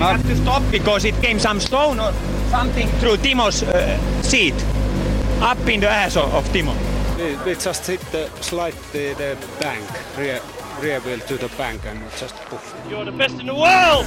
We 0.00 0.06
had 0.06 0.22
to 0.22 0.36
stop 0.36 0.62
because 0.70 1.04
it 1.04 1.14
came 1.20 1.38
some 1.38 1.60
stone 1.60 2.00
or 2.00 2.12
something 2.48 2.88
through 3.00 3.18
Timo's 3.18 3.62
uh, 3.62 3.98
seat, 4.22 4.54
up 5.42 5.68
in 5.68 5.80
the 5.80 5.90
ass 5.90 6.16
of, 6.16 6.34
of 6.34 6.48
Timo. 6.52 6.72
We, 7.18 7.36
we 7.44 7.54
just 7.54 7.86
hit 7.86 8.00
the 8.12 8.28
slide 8.40 8.72
the, 8.92 9.14
the 9.18 9.36
bank, 9.60 9.84
rear, 10.18 10.40
rear 10.82 11.00
wheel 11.00 11.18
to 11.18 11.36
the 11.36 11.50
bank 11.58 11.82
and 11.86 12.00
just 12.18 12.34
poof. 12.48 12.74
You're 12.90 13.04
the 13.04 13.12
best 13.12 13.40
in 13.40 13.46
the 13.46 13.54
world! 13.54 14.06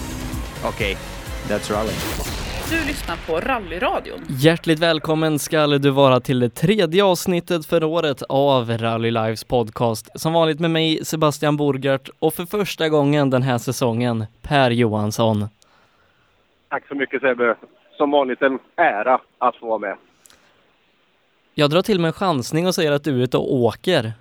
Okay, 0.65 0.97
that's 1.47 1.69
rally. 1.71 1.93
Du 2.69 2.87
lyssnar 2.87 3.17
på 3.27 3.39
Rallyradion. 3.39 4.25
Hjärtligt 4.29 4.79
välkommen 4.79 5.39
ska 5.39 5.67
du 5.67 5.89
vara 5.89 6.19
till 6.19 6.39
det 6.39 6.49
tredje 6.49 7.03
avsnittet 7.03 7.65
för 7.65 7.83
året 7.83 8.21
av 8.29 8.77
Rally 8.77 9.11
Lives 9.11 9.43
podcast. 9.43 10.09
Som 10.15 10.33
vanligt 10.33 10.59
med 10.59 10.71
mig 10.71 11.05
Sebastian 11.05 11.57
Borgart 11.57 12.09
och 12.19 12.33
för 12.33 12.45
första 12.45 12.89
gången 12.89 13.29
den 13.29 13.43
här 13.43 13.57
säsongen 13.57 14.25
Per 14.41 14.71
Johansson. 14.71 15.47
Tack 16.73 16.87
så 16.87 16.95
mycket 16.95 17.21
Sebbe. 17.21 17.55
Som 17.97 18.11
vanligt 18.11 18.41
en 18.41 18.59
ära 18.75 19.21
att 19.37 19.55
få 19.55 19.67
vara 19.67 19.77
med. 19.77 19.97
Jag 21.53 21.69
drar 21.69 21.81
till 21.81 21.99
med 21.99 22.07
en 22.07 22.13
chansning 22.13 22.67
och 22.67 22.75
säger 22.75 22.91
att 22.91 23.03
du 23.03 23.19
är 23.19 23.23
ute 23.23 23.37
och 23.37 23.53
åker. 23.53 24.11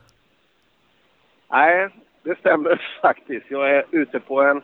Nej, 1.50 1.88
det 2.22 2.38
stämmer 2.38 2.98
faktiskt. 3.02 3.46
Jag 3.48 3.70
är 3.70 3.84
ute 3.90 4.20
på 4.20 4.42
en 4.42 4.62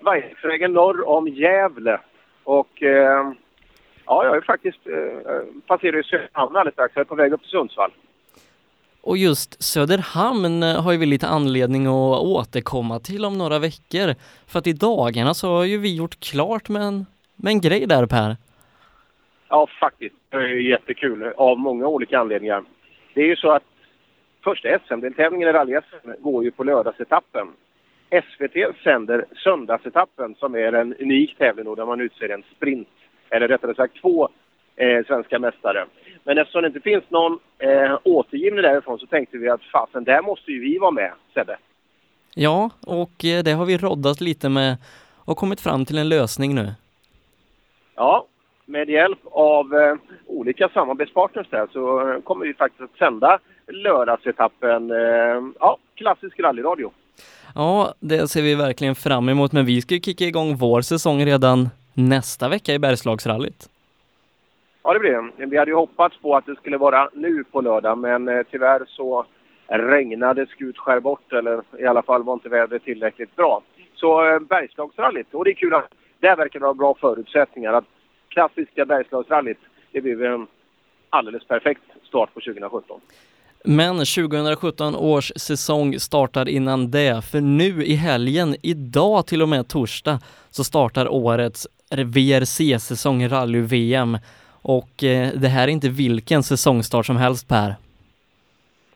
Vajvägen 0.00 0.72
norr 0.72 1.08
om 1.08 1.28
Gävle. 1.28 2.00
Och 2.44 2.82
eh, 2.82 3.32
ja, 4.06 4.24
jag 4.24 4.36
är 4.36 4.40
faktiskt 4.40 4.86
eh, 4.86 5.42
passerat 5.66 6.06
Söderhamn 6.06 6.56
alldeles 6.56 6.74
strax. 6.74 6.92
Jag 6.96 7.00
är 7.00 7.04
på 7.04 7.14
väg 7.14 7.32
upp 7.32 7.40
till 7.40 7.50
Sundsvall. 7.50 7.92
Och 9.00 9.16
just 9.16 9.62
Söderhamn 9.62 10.62
har 10.62 10.92
ju 10.92 10.98
vi 10.98 11.06
lite 11.06 11.28
anledning 11.28 11.86
att 11.86 12.20
återkomma 12.20 12.98
till 13.00 13.24
om 13.24 13.38
några 13.38 13.58
veckor. 13.58 14.14
För 14.46 14.58
att 14.58 14.66
i 14.66 14.72
dagarna 14.72 15.34
så 15.34 15.48
har 15.48 15.64
ju 15.64 15.78
vi 15.78 15.96
gjort 15.96 16.20
klart 16.20 16.68
med 16.68 16.82
en, 16.82 17.06
med 17.38 17.50
en 17.50 17.60
grej 17.60 17.86
där 17.86 18.06
Per. 18.06 18.36
Ja, 19.48 19.68
faktiskt. 19.80 20.14
Det 20.30 20.36
är 20.36 20.70
jättekul 20.70 21.32
av 21.36 21.58
många 21.58 21.86
olika 21.86 22.18
anledningar. 22.18 22.64
Det 23.14 23.20
är 23.20 23.26
ju 23.26 23.36
så 23.36 23.50
att 23.50 23.62
första 24.44 24.78
SM-deltävlingen 24.78 25.48
i 25.48 25.52
rally-SM 25.52 26.14
går 26.18 26.44
ju 26.44 26.50
på 26.50 26.64
lördagsetappen. 26.64 27.48
SVT 28.10 28.82
sänder 28.84 29.24
söndagsetappen 29.44 30.34
som 30.34 30.54
är 30.54 30.72
en 30.72 30.94
unik 30.94 31.38
tävling 31.38 31.74
där 31.74 31.86
man 31.86 32.00
utser 32.00 32.28
en 32.28 32.42
sprint, 32.56 32.88
eller 33.30 33.48
rättare 33.48 33.74
sagt 33.74 34.00
två 34.00 34.28
eh, 34.76 35.06
svenska 35.06 35.38
mästare. 35.38 35.86
Men 36.24 36.38
eftersom 36.38 36.62
det 36.62 36.66
inte 36.66 36.80
finns 36.80 37.04
någon 37.08 37.38
eh, 37.58 37.98
återgivning 38.04 38.62
därifrån 38.62 38.98
så 38.98 39.06
tänkte 39.06 39.38
vi 39.38 39.48
att 39.48 39.62
fasen, 39.62 40.04
där 40.04 40.22
måste 40.22 40.52
ju 40.52 40.60
vi 40.60 40.78
vara 40.78 40.90
med, 40.90 41.12
Sebbe. 41.34 41.56
Ja, 42.34 42.70
och 42.86 43.24
eh, 43.24 43.42
det 43.42 43.52
har 43.52 43.66
vi 43.66 43.78
roddat 43.78 44.20
lite 44.20 44.48
med 44.48 44.76
och 45.16 45.36
kommit 45.36 45.60
fram 45.60 45.84
till 45.84 45.98
en 45.98 46.08
lösning 46.08 46.54
nu. 46.54 46.74
Ja, 47.98 48.26
med 48.66 48.90
hjälp 48.90 49.18
av 49.30 49.74
eh, 49.74 49.94
olika 50.26 50.68
samarbetspartners 50.68 51.46
där 51.50 51.68
så 51.72 52.10
eh, 52.10 52.20
kommer 52.20 52.46
vi 52.46 52.54
faktiskt 52.54 52.82
att 52.82 52.98
sända 52.98 53.38
lördagsetappen, 53.66 54.90
eh, 54.90 55.42
ja, 55.60 55.78
klassisk 55.94 56.40
rallyradio. 56.40 56.90
Ja, 57.54 57.94
det 58.00 58.28
ser 58.28 58.42
vi 58.42 58.54
verkligen 58.54 58.94
fram 58.94 59.28
emot, 59.28 59.52
men 59.52 59.66
vi 59.66 59.80
ska 59.80 59.94
ju 59.94 60.00
kicka 60.00 60.24
igång 60.24 60.56
vår 60.56 60.80
säsong 60.80 61.24
redan 61.24 61.68
nästa 61.94 62.48
vecka 62.48 62.74
i 62.74 62.78
Bergslagsrallyt. 62.78 63.68
Ja, 64.82 64.92
det 64.92 64.98
blir 64.98 65.32
det. 65.36 65.46
Vi 65.46 65.56
hade 65.56 65.70
ju 65.70 65.76
hoppats 65.76 66.16
på 66.22 66.36
att 66.36 66.46
det 66.46 66.56
skulle 66.56 66.78
vara 66.78 67.10
nu 67.12 67.44
på 67.44 67.60
lördag, 67.60 67.98
men 67.98 68.28
eh, 68.28 68.42
tyvärr 68.50 68.84
så 68.86 69.26
regnade 69.66 70.46
Skutskär 70.46 71.00
bort, 71.00 71.32
eller 71.32 71.62
i 71.78 71.86
alla 71.86 72.02
fall 72.02 72.22
var 72.22 72.34
inte 72.34 72.48
vädret 72.48 72.84
tillräckligt 72.84 73.36
bra. 73.36 73.62
Så 73.94 74.28
eh, 74.28 74.38
Bergslagsrallyt, 74.38 75.34
och 75.34 75.44
det 75.44 75.50
är 75.50 75.54
kul 75.54 75.74
att 75.74 75.92
där 76.20 76.36
verkar 76.36 76.60
det 76.60 76.66
ha 76.66 76.74
bra 76.74 76.94
förutsättningar. 77.00 77.72
Att 77.72 77.84
klassiska 78.28 78.84
Bergslagsrallyt, 78.84 79.58
det 79.92 80.00
blir 80.00 80.24
en 80.24 80.46
alldeles 81.10 81.44
perfekt 81.44 81.82
start 82.04 82.34
på 82.34 82.40
2017. 82.40 83.00
Men 83.64 83.96
2017 83.96 84.96
års 84.96 85.32
säsong 85.36 85.98
startar 85.98 86.48
innan 86.48 86.90
det, 86.90 87.24
för 87.24 87.40
nu 87.40 87.84
i 87.84 87.94
helgen, 87.94 88.56
idag 88.62 89.26
till 89.26 89.42
och 89.42 89.48
med 89.48 89.68
torsdag, 89.68 90.18
så 90.50 90.64
startar 90.64 91.08
årets 91.08 91.66
VRC-säsong 91.90 93.28
rally-VM. 93.28 94.18
Och 94.62 95.04
eh, 95.04 95.28
det 95.34 95.48
här 95.48 95.68
är 95.68 95.72
inte 95.72 95.88
vilken 95.88 96.42
säsongstart 96.42 97.06
som 97.06 97.16
helst 97.16 97.48
Per. 97.48 97.74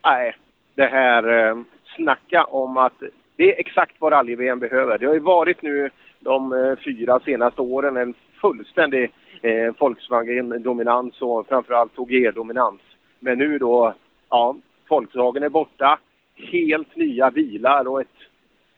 Nej, 0.05 0.37
det 0.75 0.87
här 0.87 1.49
eh, 1.49 1.57
snacka 1.97 2.45
om 2.45 2.77
att 2.77 3.03
det 3.37 3.55
är 3.55 3.61
exakt 3.61 3.93
vad 3.99 4.13
rally-VM 4.13 4.59
behöver. 4.59 4.99
Det 4.99 5.07
har 5.07 5.15
ju 5.15 5.21
varit 5.21 5.63
nu 5.63 5.91
de 6.23 6.53
eh, 6.53 6.77
fyra 6.85 7.21
senaste 7.21 7.63
åren 7.63 7.97
en 7.97 8.15
fullständig 8.41 9.13
eh, 9.43 9.75
Volkswagen-dominans 9.79 11.23
och 11.23 11.49
framförallt 11.49 11.99
OG-dominans. 11.99 12.81
Men 13.21 13.39
nu 13.39 13.59
då, 13.59 13.95
ja, 14.29 14.57
Volkswagen 14.89 15.43
är 15.43 15.49
borta, 15.49 15.99
helt 16.35 16.97
nya 16.97 17.31
bilar 17.31 17.89
och 17.89 18.01
ett, 18.01 18.19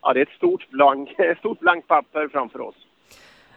ja, 0.02 0.12
det 0.12 0.20
är 0.20 0.22
ett 0.22 0.36
stort 0.36 0.70
blank, 0.70 1.10
stort 1.38 1.60
blankt 1.60 1.88
papper 1.88 2.28
framför 2.28 2.60
oss. 2.60 2.86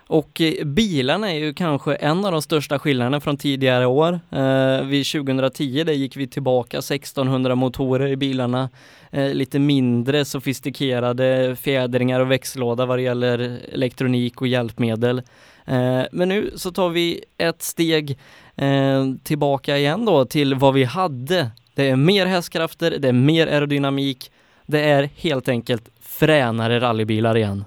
Och 0.08 0.42
eh, 0.42 0.66
bilarna 0.66 1.32
är 1.32 1.40
ju 1.40 1.54
kanske 1.54 1.96
en 1.96 2.26
av 2.26 2.32
de 2.32 2.42
största 2.42 2.80
skillnaderna 2.80 3.20
från 3.20 3.38
tidigare 3.38 3.86
år. 3.86 4.20
Eh, 4.32 4.86
vid 4.86 5.08
2010 5.08 5.84
där 5.84 5.94
gick 5.94 6.18
vi 6.18 6.28
tillbaka 6.28 6.78
1600 6.78 7.56
motorer 7.56 8.08
i 8.08 8.16
bilarna. 8.16 8.70
Eh, 9.12 9.34
lite 9.34 9.60
mindre 9.60 10.26
sofistikerade 10.26 11.56
fjädringar 11.56 12.20
och 12.20 12.32
växellåda 12.32 12.86
vad 12.86 12.98
det 12.98 13.02
gäller 13.02 13.60
elektronik 13.74 14.42
och 14.42 14.48
hjälpmedel. 14.48 15.22
Eh, 15.66 16.02
men 16.12 16.30
nu 16.30 16.52
så 16.56 16.72
tar 16.72 16.90
vi 16.90 17.24
ett 17.38 17.62
steg 17.62 18.18
eh, 18.56 19.06
tillbaka 19.24 19.78
igen 19.78 20.06
då 20.06 20.26
till 20.26 20.56
vad 20.56 20.74
vi 20.74 20.84
hade. 20.84 21.52
Det 21.76 21.90
är 21.90 21.96
mer 21.96 22.26
hästkrafter, 22.26 22.98
det 23.00 23.08
är 23.08 23.14
mer 23.14 23.48
aerodynamik. 23.48 24.32
Det 24.66 24.80
är 24.80 25.10
helt 25.16 25.50
enkelt 25.50 25.90
fränare 26.02 26.80
rallybilar 26.80 27.38
igen. 27.38 27.66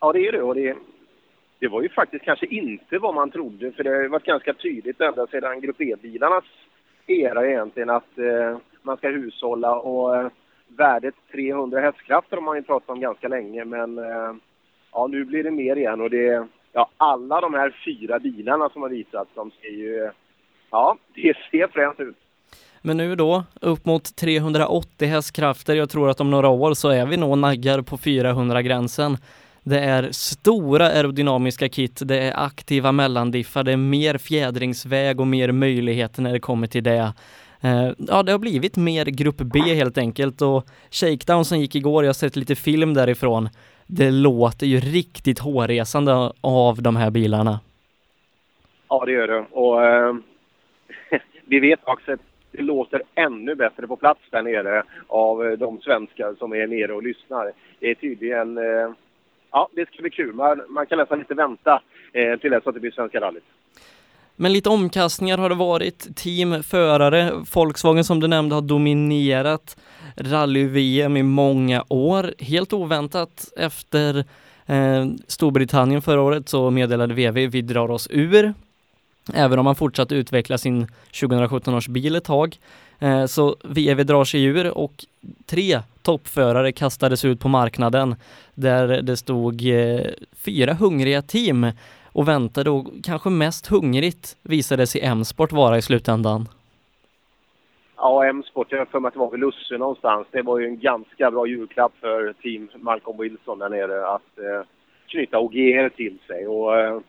Ja, 0.00 0.12
det 0.12 0.28
är 0.28 0.32
det. 0.32 0.42
Och 0.42 0.54
det, 0.54 0.76
det 1.58 1.68
var 1.68 1.82
ju 1.82 1.88
faktiskt 1.88 2.24
kanske 2.24 2.46
inte 2.46 2.98
vad 2.98 3.14
man 3.14 3.30
trodde, 3.30 3.72
för 3.72 3.84
det 3.84 3.90
har 3.90 4.08
varit 4.08 4.24
ganska 4.24 4.54
tydligt 4.54 5.00
ända 5.00 5.26
sedan 5.26 5.60
Grupp 5.60 5.80
E-bilarnas 5.80 6.44
era 7.06 7.46
egentligen 7.46 7.90
att 7.90 8.18
eh, 8.18 8.58
man 8.82 8.96
ska 8.96 9.08
hushålla 9.08 9.76
och 9.76 10.16
eh, 10.16 10.28
värdet 10.68 11.14
300 11.32 11.80
hästkrafter 11.80 12.36
har 12.36 12.42
man 12.42 12.56
ju 12.56 12.62
pratat 12.62 12.90
om 12.90 13.00
ganska 13.00 13.28
länge, 13.28 13.64
men 13.64 13.98
eh, 13.98 14.34
ja, 14.92 15.06
nu 15.06 15.24
blir 15.24 15.44
det 15.44 15.50
mer 15.50 15.76
igen 15.76 16.00
och 16.00 16.10
det, 16.10 16.46
ja, 16.72 16.90
alla 16.96 17.40
de 17.40 17.54
här 17.54 17.76
fyra 17.84 18.18
bilarna 18.18 18.68
som 18.68 18.82
har 18.82 18.88
visats, 18.88 19.30
de 19.34 19.50
ser 19.50 19.68
ju, 19.68 20.10
ja, 20.70 20.96
det 21.14 21.36
ser 21.50 21.68
fränt 21.68 22.00
ut. 22.00 22.16
Men 22.82 22.96
nu 22.96 23.14
då, 23.14 23.44
upp 23.60 23.86
mot 23.86 24.16
380 24.16 25.08
hästkrafter. 25.08 25.74
Jag 25.74 25.90
tror 25.90 26.10
att 26.10 26.20
om 26.20 26.30
några 26.30 26.48
år 26.48 26.74
så 26.74 26.88
är 26.88 27.06
vi 27.06 27.16
nog 27.16 27.38
naggar 27.38 27.82
på 27.82 27.96
400-gränsen. 27.96 29.16
Det 29.68 29.80
är 29.80 30.08
stora 30.12 30.86
aerodynamiska 30.86 31.68
kit, 31.68 32.02
det 32.04 32.18
är 32.18 32.44
aktiva 32.44 32.92
mellandiffar, 32.92 33.64
det 33.64 33.72
är 33.72 33.76
mer 33.76 34.18
fjädringsväg 34.18 35.20
och 35.20 35.26
mer 35.26 35.52
möjligheter 35.52 36.22
när 36.22 36.32
det 36.32 36.40
kommer 36.40 36.66
till 36.66 36.84
det. 36.84 37.12
Eh, 37.60 37.90
ja, 37.98 38.22
det 38.22 38.32
har 38.32 38.38
blivit 38.38 38.76
mer 38.76 39.04
grupp 39.04 39.36
B 39.36 39.58
helt 39.60 39.98
enkelt 39.98 40.42
och 40.42 40.66
Shakedown 40.90 41.44
som 41.44 41.58
gick 41.58 41.74
igår, 41.74 42.04
jag 42.04 42.08
har 42.08 42.14
sett 42.14 42.36
lite 42.36 42.54
film 42.54 42.94
därifrån. 42.94 43.48
Det 43.86 44.10
låter 44.10 44.66
ju 44.66 44.80
riktigt 44.80 45.38
hårresande 45.38 46.32
av 46.40 46.82
de 46.82 46.96
här 46.96 47.10
bilarna. 47.10 47.60
Ja, 48.88 49.04
det 49.06 49.12
gör 49.12 49.28
det. 49.28 49.46
Och 49.50 49.84
eh, 49.84 50.14
vi 51.44 51.60
vet 51.60 51.80
också 51.84 52.12
att 52.12 52.20
det 52.52 52.62
låter 52.62 53.02
ännu 53.14 53.54
bättre 53.54 53.86
på 53.86 53.96
plats 53.96 54.20
där 54.30 54.42
nere 54.42 54.82
av 55.06 55.58
de 55.58 55.80
svenskar 55.80 56.34
som 56.38 56.52
är 56.52 56.66
nere 56.66 56.92
och 56.92 57.02
lyssnar. 57.02 57.52
Det 57.80 57.90
är 57.90 57.94
tydligen 57.94 58.58
eh, 58.58 58.90
ja, 59.56 59.68
det 59.72 59.88
ska 59.88 60.02
bli 60.02 60.10
kul. 60.10 60.34
Man, 60.34 60.62
man 60.68 60.86
kan 60.86 60.98
nästan 60.98 61.18
inte 61.18 61.34
vänta 61.34 61.82
eh, 62.12 62.40
till 62.40 62.50
dess 62.50 62.66
att 62.66 62.74
det 62.74 62.80
blir 62.80 62.90
Svenska 62.90 63.20
rallyt. 63.20 63.44
Men 64.36 64.52
lite 64.52 64.68
omkastningar 64.68 65.38
har 65.38 65.48
det 65.48 65.54
varit. 65.54 66.16
Team, 66.16 66.62
förare, 66.62 67.32
Volkswagen 67.54 68.04
som 68.04 68.20
du 68.20 68.28
nämnde 68.28 68.54
har 68.54 68.62
dominerat 68.62 69.76
rally-VM 70.16 71.16
i 71.16 71.22
många 71.22 71.84
år. 71.88 72.34
Helt 72.38 72.72
oväntat 72.72 73.52
efter 73.56 74.24
eh, 74.66 75.06
Storbritannien 75.26 76.02
förra 76.02 76.22
året 76.22 76.48
så 76.48 76.70
meddelade 76.70 77.14
VW 77.14 77.46
vi 77.46 77.62
drar 77.62 77.90
oss 77.90 78.08
ur. 78.10 78.54
Även 79.34 79.58
om 79.58 79.64
man 79.64 79.74
fortsatt 79.74 80.12
utveckla 80.12 80.58
sin 80.58 80.86
2017 81.20 81.74
års 81.74 81.88
bil 81.88 82.16
ett 82.16 82.24
tag. 82.24 82.56
Eh, 82.98 83.26
så 83.26 83.56
VW 83.64 84.04
drar 84.04 84.24
sig 84.24 84.44
ur 84.44 84.78
och 84.78 85.04
tre 85.46 85.80
toppförare 86.02 86.72
kastades 86.72 87.24
ut 87.24 87.40
på 87.40 87.48
marknaden 87.48 88.14
där 88.54 89.02
det 89.02 89.16
stod 89.16 89.68
eh, 89.68 90.00
fyra 90.44 90.72
hungriga 90.72 91.22
team 91.22 91.66
och 92.12 92.28
väntade 92.28 92.70
och 92.70 92.86
kanske 93.04 93.30
mest 93.30 93.66
hungrigt 93.66 94.36
visade 94.42 94.86
sig 94.86 95.00
M-sport 95.04 95.52
vara 95.52 95.78
i 95.78 95.82
slutändan. 95.82 96.48
Ja, 97.96 98.24
M-sport, 98.24 98.66
jag 98.70 98.78
har 98.78 98.86
för 98.86 99.00
mig 99.00 99.08
att 99.08 99.14
det 99.14 99.20
var 99.20 99.30
vid 99.30 99.40
Lusse 99.40 99.78
någonstans. 99.78 100.26
Det 100.30 100.42
var 100.42 100.58
ju 100.58 100.66
en 100.66 100.78
ganska 100.78 101.30
bra 101.30 101.46
julklapp 101.46 101.92
för 102.00 102.32
team 102.42 102.68
Malcolm 102.74 103.18
Wilson 103.18 103.58
där 103.58 103.68
nere 103.68 104.06
att 104.08 104.38
eh, 104.38 104.66
knyta 105.06 105.38
OGR 105.38 105.88
till 105.88 106.18
sig. 106.26 106.46
Och, 106.46 106.78
eh, 106.78 107.00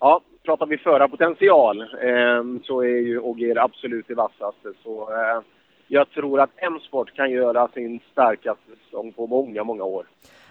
ja, 0.00 0.20
pratar 0.44 0.66
vi 0.66 0.78
förarpotential 0.78 1.80
eh, 1.80 2.64
så 2.64 2.80
är 2.80 2.98
ju 2.98 3.18
Ogier 3.18 3.64
absolut 3.64 4.08
det 4.08 4.14
vassaste. 4.14 4.72
Så 4.82 5.08
eh, 5.12 5.42
jag 5.88 6.10
tror 6.10 6.40
att 6.40 6.50
M-sport 6.56 7.16
kan 7.16 7.30
göra 7.30 7.68
sin 7.68 8.00
starkaste 8.12 8.70
säsong 8.84 9.12
på 9.12 9.26
många, 9.26 9.64
många 9.64 9.84
år. 9.84 10.06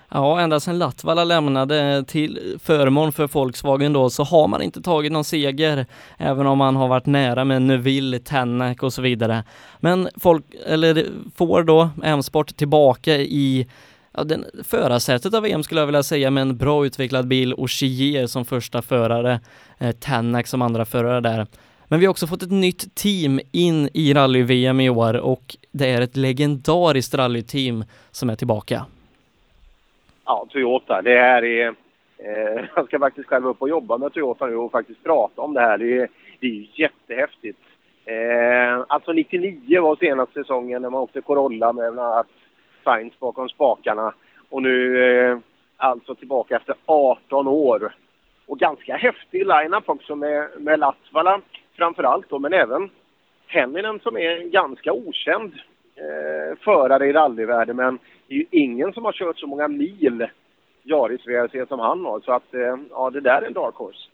Ja, 0.09 0.39
ända 0.39 0.59
sedan 0.59 0.79
Latvala 0.79 1.23
lämnade 1.23 2.03
till 2.07 2.59
förmån 2.63 3.11
för 3.11 3.27
Volkswagen 3.27 3.93
då 3.93 4.09
så 4.09 4.23
har 4.23 4.47
man 4.47 4.61
inte 4.61 4.81
tagit 4.81 5.11
någon 5.11 5.23
seger, 5.23 5.85
även 6.17 6.47
om 6.47 6.57
man 6.57 6.75
har 6.75 6.87
varit 6.87 7.05
nära 7.05 7.45
med 7.45 7.61
Neville, 7.61 8.19
Tänak 8.19 8.83
och 8.83 8.93
så 8.93 9.01
vidare. 9.01 9.43
Men 9.79 10.09
folk, 10.21 10.45
eller 10.65 11.05
får 11.35 11.63
då 11.63 11.89
M-sport 12.03 12.47
tillbaka 12.55 13.11
i 13.15 13.67
ja, 14.13 14.23
den, 14.23 14.45
förarsätet 14.63 15.33
av 15.33 15.45
EM 15.45 15.63
skulle 15.63 15.81
jag 15.81 15.85
vilja 15.85 16.03
säga 16.03 16.31
med 16.31 16.41
en 16.41 16.57
bra 16.57 16.85
utvecklad 16.85 17.27
bil 17.27 17.53
och 17.53 17.69
Chier 17.69 18.27
som 18.27 18.45
första 18.45 18.81
förare, 18.81 19.39
eh, 19.79 19.91
Tänak 19.91 20.47
som 20.47 20.61
andra 20.61 20.85
förare 20.85 21.21
där. 21.21 21.47
Men 21.87 21.99
vi 21.99 22.05
har 22.05 22.11
också 22.11 22.27
fått 22.27 22.43
ett 22.43 22.51
nytt 22.51 22.95
team 22.95 23.39
in 23.51 23.89
i 23.93 24.13
rally-VM 24.13 24.79
i 24.79 24.89
år 24.89 25.17
och 25.19 25.55
det 25.71 25.89
är 25.89 26.01
ett 26.01 26.17
legendariskt 26.17 27.15
rallyteam 27.15 27.83
som 28.11 28.29
är 28.29 28.35
tillbaka. 28.35 28.85
Ja, 30.25 30.45
Toyota. 30.49 31.01
Det 31.01 31.19
här 31.19 31.43
är... 31.43 31.67
Eh, 32.17 32.65
jag 32.75 32.87
ska 32.87 32.99
faktiskt 32.99 33.27
själv 33.27 33.47
upp 33.47 33.61
och 33.61 33.69
jobba 33.69 33.97
med 33.97 34.13
Toyota 34.13 34.45
nu 34.45 34.55
och 34.55 34.71
faktiskt 34.71 35.03
prata 35.03 35.41
om 35.41 35.53
det 35.53 35.61
här. 35.61 35.77
Det 35.77 35.97
är, 35.97 36.09
det 36.39 36.47
är 36.47 36.67
jättehäftigt. 36.73 37.59
Eh, 38.05 38.85
alltså 38.87 39.11
99 39.11 39.81
var 39.81 39.95
senaste 39.95 40.33
säsongen 40.33 40.81
när 40.81 40.89
man 40.89 41.01
åkte 41.01 41.21
Corolla 41.21 41.73
med 41.73 41.93
bland 41.93 42.13
annat 42.13 42.27
Sainz 42.83 43.19
bakom 43.19 43.49
spakarna. 43.49 44.13
Och 44.49 44.61
nu 44.61 45.03
eh, 45.03 45.37
alltså 45.77 46.15
tillbaka 46.15 46.55
efter 46.55 46.75
18 46.85 47.47
år. 47.47 47.95
Och 48.45 48.59
ganska 48.59 48.95
häftig 48.95 49.47
line-up 49.47 49.89
också 49.89 50.15
med, 50.15 50.49
med 50.57 50.79
Latvala 50.79 51.41
framförallt 51.77 52.29
då, 52.29 52.39
men 52.39 52.53
även 52.53 52.89
Henninen 53.47 53.99
som 53.99 54.17
är 54.17 54.41
en 54.41 54.51
ganska 54.51 54.93
okänd 54.93 55.53
eh, 55.95 56.57
förare 56.59 57.07
i 57.07 57.13
rallyvärlden. 57.13 57.75
Men 57.75 57.99
det 58.27 58.33
är 58.33 58.37
ju 58.37 58.45
ingen 58.51 58.93
som 58.93 59.05
har 59.05 59.11
kört 59.11 59.39
så 59.39 59.47
många 59.47 59.67
mil 59.67 60.27
Jaris 60.83 61.27
VRC 61.27 61.67
som 61.67 61.79
han 61.79 62.05
har. 62.05 62.19
Så 62.19 62.31
att 62.31 62.53
eh, 62.53 62.77
ja, 62.89 63.09
det 63.09 63.21
där 63.21 63.41
är 63.41 63.47
en 63.47 63.53
dark 63.53 63.75
horse. 63.75 64.09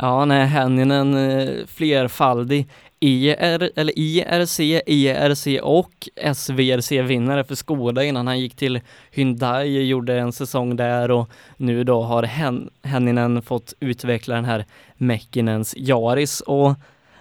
Ja, 0.00 0.24
nej, 0.24 0.46
Hänninen 0.46 1.14
eh, 1.14 1.66
flerfaldig 1.66 2.68
ER, 3.00 3.70
eller 3.76 3.98
IRC, 3.98 4.60
ERC 4.86 5.46
och 5.62 6.08
SVRC-vinnare 6.34 7.44
för 7.44 7.54
Skoda 7.54 8.04
innan 8.04 8.26
han 8.26 8.40
gick 8.40 8.56
till 8.56 8.80
Hyundai, 9.10 9.86
gjorde 9.88 10.18
en 10.18 10.32
säsong 10.32 10.76
där 10.76 11.10
och 11.10 11.30
nu 11.56 11.84
då 11.84 12.02
har 12.02 12.22
Hen 12.22 12.70
Henninen 12.82 13.42
fått 13.42 13.74
utveckla 13.80 14.34
den 14.34 14.44
här 14.44 14.64
Mäckinens 14.96 15.74
Jaris 15.76 16.40
och 16.40 16.74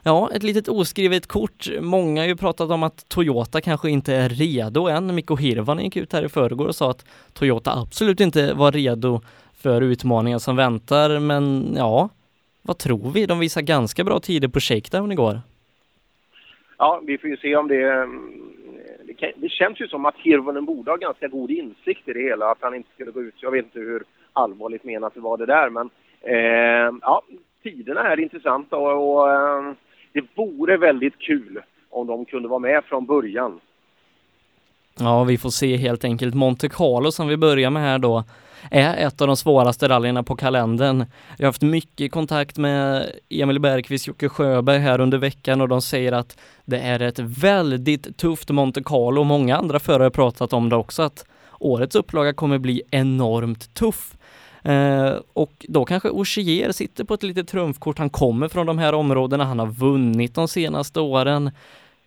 Ja, 0.03 0.29
ett 0.33 0.43
litet 0.43 0.67
oskrivet 0.67 1.27
kort. 1.27 1.67
Många 1.81 2.21
har 2.21 2.27
ju 2.27 2.35
pratat 2.35 2.69
om 2.69 2.83
att 2.83 3.09
Toyota 3.09 3.61
kanske 3.61 3.89
inte 3.89 4.15
är 4.15 4.29
redo 4.29 4.87
än. 4.87 5.15
Mikko 5.15 5.35
Hirvonen 5.35 5.83
gick 5.85 5.95
ut 5.95 6.13
här 6.13 6.25
i 6.25 6.29
förrgår 6.29 6.67
och 6.67 6.75
sa 6.75 6.91
att 6.91 7.05
Toyota 7.33 7.79
absolut 7.79 8.19
inte 8.19 8.53
var 8.53 8.71
redo 8.71 9.21
för 9.53 9.81
utmaningen 9.81 10.39
som 10.39 10.55
väntar. 10.55 11.19
Men 11.19 11.73
ja, 11.77 12.09
vad 12.67 12.77
tror 12.77 13.11
vi? 13.11 13.25
De 13.25 13.39
visar 13.39 13.61
ganska 13.61 14.03
bra 14.03 14.19
tider 14.19 14.47
på 14.47 14.59
shakedown 14.59 15.11
igår. 15.11 15.39
Ja, 16.77 17.01
vi 17.03 17.17
får 17.17 17.29
ju 17.29 17.37
se 17.37 17.55
om 17.55 17.67
det... 17.67 17.93
Mm, 17.93 18.31
det, 19.05 19.13
kan, 19.13 19.29
det 19.35 19.49
känns 19.49 19.79
ju 19.81 19.87
som 19.87 20.05
att 20.05 20.15
Hirvonen 20.17 20.65
borde 20.65 20.91
ha 20.91 20.95
ganska 20.97 21.27
god 21.27 21.51
insikt 21.51 22.07
i 22.07 22.13
det 22.13 22.21
hela, 22.21 22.51
att 22.51 22.61
han 22.61 22.75
inte 22.75 22.89
skulle 22.93 23.11
gå 23.11 23.21
ut. 23.21 23.35
Jag 23.37 23.51
vet 23.51 23.65
inte 23.65 23.79
hur 23.79 24.03
allvarligt 24.33 24.83
menat 24.83 25.13
det 25.13 25.19
var 25.19 25.37
det 25.37 25.45
där, 25.45 25.69
men 25.69 25.89
eh, 26.21 26.97
ja, 27.01 27.21
tiderna 27.63 28.11
är 28.11 28.19
intressanta 28.19 28.77
och, 28.77 29.17
och 29.17 29.33
eh, 29.33 29.73
det 30.11 30.23
vore 30.35 30.77
väldigt 30.77 31.17
kul 31.19 31.61
om 31.89 32.07
de 32.07 32.25
kunde 32.25 32.47
vara 32.49 32.59
med 32.59 32.83
från 32.83 33.05
början. 33.05 33.59
Ja, 34.99 35.23
vi 35.23 35.37
får 35.37 35.49
se 35.49 35.77
helt 35.77 36.03
enkelt. 36.03 36.35
Monte 36.35 36.69
Carlo 36.69 37.11
som 37.11 37.27
vi 37.27 37.37
börjar 37.37 37.69
med 37.69 37.83
här 37.83 37.99
då 37.99 38.23
är 38.71 39.07
ett 39.07 39.21
av 39.21 39.27
de 39.27 39.37
svåraste 39.37 39.89
rallyna 39.89 40.23
på 40.23 40.35
kalendern. 40.35 41.05
Jag 41.37 41.45
har 41.45 41.49
haft 41.49 41.61
mycket 41.61 42.11
kontakt 42.11 42.57
med 42.57 43.11
Emil 43.29 43.59
Bergqvist, 43.59 44.07
Jocke 44.07 44.29
Sjöberg 44.29 44.79
här 44.79 44.99
under 45.01 45.17
veckan 45.17 45.61
och 45.61 45.67
de 45.67 45.81
säger 45.81 46.11
att 46.11 46.37
det 46.65 46.79
är 46.79 46.99
ett 47.01 47.19
väldigt 47.19 48.17
tufft 48.17 48.49
Monte 48.49 48.83
Carlo. 48.83 49.23
Många 49.23 49.57
andra 49.57 49.79
förare 49.79 50.03
har 50.03 50.09
pratat 50.09 50.53
om 50.53 50.69
det 50.69 50.75
också, 50.75 51.01
att 51.03 51.25
årets 51.59 51.95
upplaga 51.95 52.33
kommer 52.33 52.57
bli 52.57 52.81
enormt 52.91 53.73
tuff. 53.73 54.13
Eh, 54.63 55.13
och 55.33 55.65
då 55.69 55.85
kanske 55.85 56.09
Ogier 56.09 56.71
sitter 56.71 57.03
på 57.03 57.13
ett 57.13 57.23
litet 57.23 57.47
trumfkort. 57.47 57.97
Han 57.97 58.09
kommer 58.09 58.47
från 58.47 58.65
de 58.65 58.77
här 58.77 58.93
områdena, 58.93 59.43
han 59.43 59.59
har 59.59 59.67
vunnit 59.67 60.35
de 60.35 60.47
senaste 60.47 60.99
åren. 60.99 61.51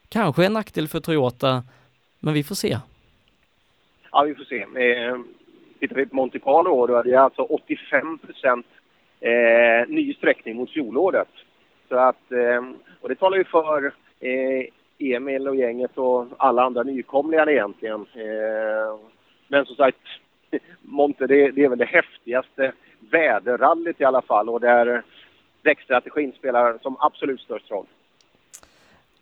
Kanske 0.09 0.47
en 0.47 0.53
nackdel 0.53 0.89
för 0.89 1.01
Toyota, 1.01 1.63
men 2.21 2.35
vi 2.35 2.43
får 2.43 2.55
se. 2.55 2.77
Ja, 4.13 4.23
vi 4.23 4.35
får 4.35 4.45
se. 4.45 4.61
Eh, 4.63 5.17
tittar 5.81 5.97
vi 5.97 6.07
på 6.07 6.17
Monte 6.17 6.39
Carlo 6.39 6.87
då 6.87 6.97
är 6.97 7.03
det 7.03 7.17
alltså 7.17 7.43
85 7.43 8.19
procent 8.19 8.67
eh, 9.21 9.89
ny 9.89 10.15
sträckning 10.15 10.57
mot 10.57 10.71
fjolåret. 10.71 11.29
Så 11.89 11.97
att, 11.97 12.33
eh, 12.33 12.65
och 13.01 13.09
det 13.09 13.15
talar 13.15 13.39
ju 13.39 13.45
för 13.45 13.87
eh, 14.21 14.67
Emil 14.99 15.49
och 15.49 15.57
gänget 15.57 15.99
och 15.99 16.27
alla 16.37 16.63
andra 16.63 16.83
nykomlingar 16.83 17.51
egentligen. 17.51 18.07
Eh, 18.15 18.99
men 19.49 19.67
som 19.67 19.77
sagt, 19.77 19.99
Monte, 20.81 21.27
det, 21.27 21.51
det, 21.51 21.65
är 21.65 21.69
väl 21.69 21.79
det 21.79 21.85
häftigaste 21.85 22.73
väderrallyt 23.11 24.01
i 24.01 24.05
alla 24.05 24.23
fall 24.23 24.49
och 24.49 24.61
där 24.61 25.03
däckstrategin 25.63 26.33
spelar 26.33 26.79
som 26.83 26.97
absolut 27.01 27.41
störst 27.41 27.71
roll. 27.71 27.87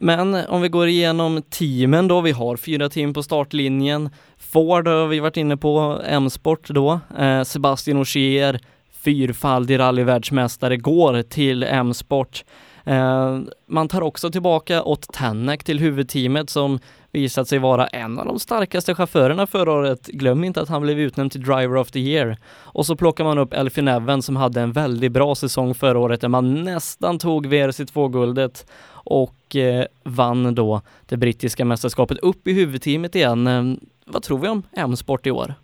Men 0.00 0.34
om 0.34 0.62
vi 0.62 0.68
går 0.68 0.88
igenom 0.88 1.42
teamen 1.42 2.08
då, 2.08 2.20
vi 2.20 2.32
har 2.32 2.56
fyra 2.56 2.88
team 2.88 3.14
på 3.14 3.22
startlinjen. 3.22 4.10
Ford 4.36 4.88
har 4.88 5.06
vi 5.06 5.20
varit 5.20 5.36
inne 5.36 5.56
på, 5.56 6.00
M-sport 6.04 6.68
då. 6.68 7.00
Eh, 7.18 7.42
Sebastian 7.42 7.98
Ogier, 7.98 8.60
fyrfaldig 8.92 9.78
rallyvärldsmästare, 9.78 10.76
går 10.76 11.22
till 11.22 11.62
M-sport. 11.62 12.44
Eh, 12.84 13.38
man 13.66 13.88
tar 13.88 14.02
också 14.02 14.30
tillbaka 14.30 14.82
Ott 14.82 15.12
Tänak 15.12 15.64
till 15.64 15.78
huvudteamet 15.78 16.50
som 16.50 16.78
visat 17.12 17.48
sig 17.48 17.58
vara 17.58 17.86
en 17.86 18.18
av 18.18 18.26
de 18.26 18.38
starkaste 18.38 18.94
chaufförerna 18.94 19.46
förra 19.46 19.72
året. 19.72 20.06
Glöm 20.06 20.44
inte 20.44 20.60
att 20.60 20.68
han 20.68 20.82
blev 20.82 21.00
utnämnd 21.00 21.32
till 21.32 21.42
Driver 21.42 21.76
of 21.76 21.90
the 21.90 22.00
Year. 22.00 22.36
Och 22.56 22.86
så 22.86 22.96
plockar 22.96 23.24
man 23.24 23.38
upp 23.38 23.52
Elfin 23.54 23.88
Evans 23.88 24.26
som 24.26 24.36
hade 24.36 24.60
en 24.60 24.72
väldigt 24.72 25.12
bra 25.12 25.34
säsong 25.34 25.74
förra 25.74 25.98
året 25.98 26.20
där 26.20 26.28
man 26.28 26.64
nästan 26.64 27.18
tog 27.18 27.46
VRC2-guldet 27.46 28.66
och 29.08 29.56
eh, 29.56 29.84
vann 30.04 30.54
då 30.54 30.80
det 31.08 31.16
brittiska 31.16 31.64
mästerskapet 31.64 32.18
upp 32.18 32.46
i 32.46 32.52
huvudteamet 32.52 33.14
igen. 33.14 33.46
Eh, 33.46 33.62
vad 34.04 34.22
tror 34.22 34.38
vi 34.38 34.48
om 34.48 34.62
M-sport 34.72 35.26
i 35.26 35.30
år? 35.30 35.54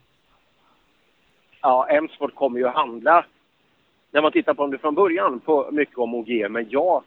Ja, 1.60 1.86
M-sport 1.90 2.34
kommer 2.34 2.58
ju 2.58 2.68
att 2.68 2.74
handla, 2.74 3.24
när 4.10 4.22
man 4.22 4.32
tittar 4.32 4.54
på 4.54 4.66
det 4.66 4.78
från 4.78 4.94
början, 4.94 5.40
på 5.40 5.68
mycket 5.72 5.98
om 5.98 6.14
OG. 6.14 6.50
Men 6.50 6.66
jag, 6.70 7.02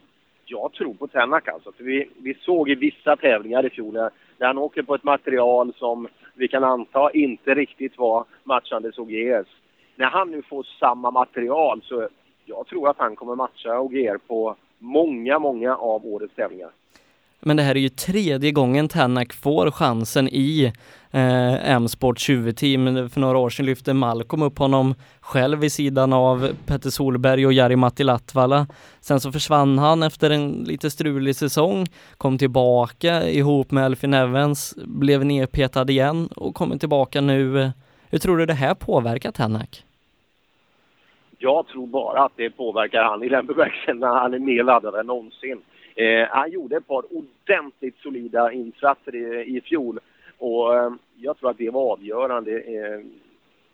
jag 0.46 0.74
tror 0.74 0.94
på 0.94 1.08
Tänak 1.08 1.48
alltså. 1.48 1.72
För 1.72 1.84
vi, 1.84 2.10
vi 2.17 2.34
såg 2.34 2.70
i 2.70 2.75
vissa 2.75 3.15
tävlingar 3.15 3.65
i 3.65 3.70
fjol 3.70 3.94
när 4.38 4.48
han 4.48 4.58
åker 4.58 4.82
på 4.84 4.96
ett 4.96 5.03
material 5.03 5.74
som 5.77 6.08
vi 6.34 6.48
kan 6.48 6.63
anta 6.63 7.12
inte 7.12 7.56
riktigt 7.56 7.98
var 7.98 8.25
matchandes 8.44 8.98
OGs. 8.98 9.48
När 9.96 10.06
han 10.06 10.32
nu 10.32 10.41
får 10.41 10.63
samma 10.79 11.12
material 11.12 11.82
så 11.84 12.10
jag 12.46 12.67
tror 12.67 12.89
att 12.89 12.98
han 12.98 13.15
kommer 13.15 13.36
matcha 13.36 13.79
OGR 13.79 14.17
på 14.27 14.56
många, 14.79 15.39
många 15.39 15.75
av 15.75 16.05
årets 16.05 16.36
tävlingar. 16.36 16.69
Men 17.39 17.57
det 17.57 17.63
här 17.63 17.75
är 17.75 17.79
ju 17.79 17.89
tredje 17.89 18.51
gången 18.51 18.88
Tänak 18.88 19.34
får 19.34 19.72
chansen 19.72 20.27
i 20.27 20.74
eh, 21.12 21.72
M-sport 21.72 22.17
20-team. 22.17 23.10
För 23.10 23.19
några 23.19 23.38
år 23.38 23.50
sedan 23.50 23.65
lyfte 23.65 23.93
Malcolm 23.93 24.41
upp 24.41 24.60
honom 24.60 24.96
själv 25.19 25.60
vid 25.60 25.72
sidan 25.72 26.13
av 26.13 26.50
Petter 26.65 26.89
Solberg 26.89 27.46
och 27.46 27.53
Jari 27.53 27.75
Matti 27.75 28.03
Latvala. 28.03 28.67
Sen 29.00 29.19
så 29.19 29.31
försvann 29.31 29.77
han 29.77 30.03
efter 30.03 30.29
en 30.29 30.51
lite 30.51 30.91
strulig 30.91 31.36
säsong, 31.36 31.86
kom 32.17 32.38
tillbaka 32.38 33.29
ihop 33.29 33.72
med 33.72 33.86
Elfin 33.86 34.13
Evans, 34.13 34.75
blev 34.77 35.25
nerpetad 35.25 35.89
igen 35.89 36.27
och 36.27 36.55
kommer 36.55 36.77
tillbaka 36.77 37.22
nu. 37.22 37.72
Hur 38.10 38.19
tror 38.19 38.38
du 38.38 38.46
det 38.46 38.53
här 38.53 38.74
påverkar 38.74 39.31
Tänak? 39.31 39.84
Jag 41.38 41.67
tror 41.67 41.88
bara 41.88 42.25
att 42.25 42.32
det 42.36 42.50
påverkar 42.50 43.03
han 43.03 43.24
i 43.24 43.29
den 43.29 43.46
bemärkelsen 43.46 44.00
när 44.00 44.08
han 44.08 44.34
är 44.34 44.39
mer 44.39 44.63
laddad 44.63 44.96
än 44.96 45.08
någonsin. 45.08 45.62
Eh, 45.96 46.27
han 46.29 46.51
gjorde 46.51 46.77
ett 46.77 46.88
par 46.88 47.03
ordentligt 47.17 47.98
solida 47.98 48.51
insatser 48.51 49.15
i, 49.15 49.58
i 49.58 49.62
fjol 49.62 50.00
och 50.38 50.75
eh, 50.75 50.91
jag 51.15 51.38
tror 51.38 51.50
att 51.50 51.58
det 51.58 51.70
var 51.70 51.91
avgörande 51.91 52.60
eh, 52.60 53.06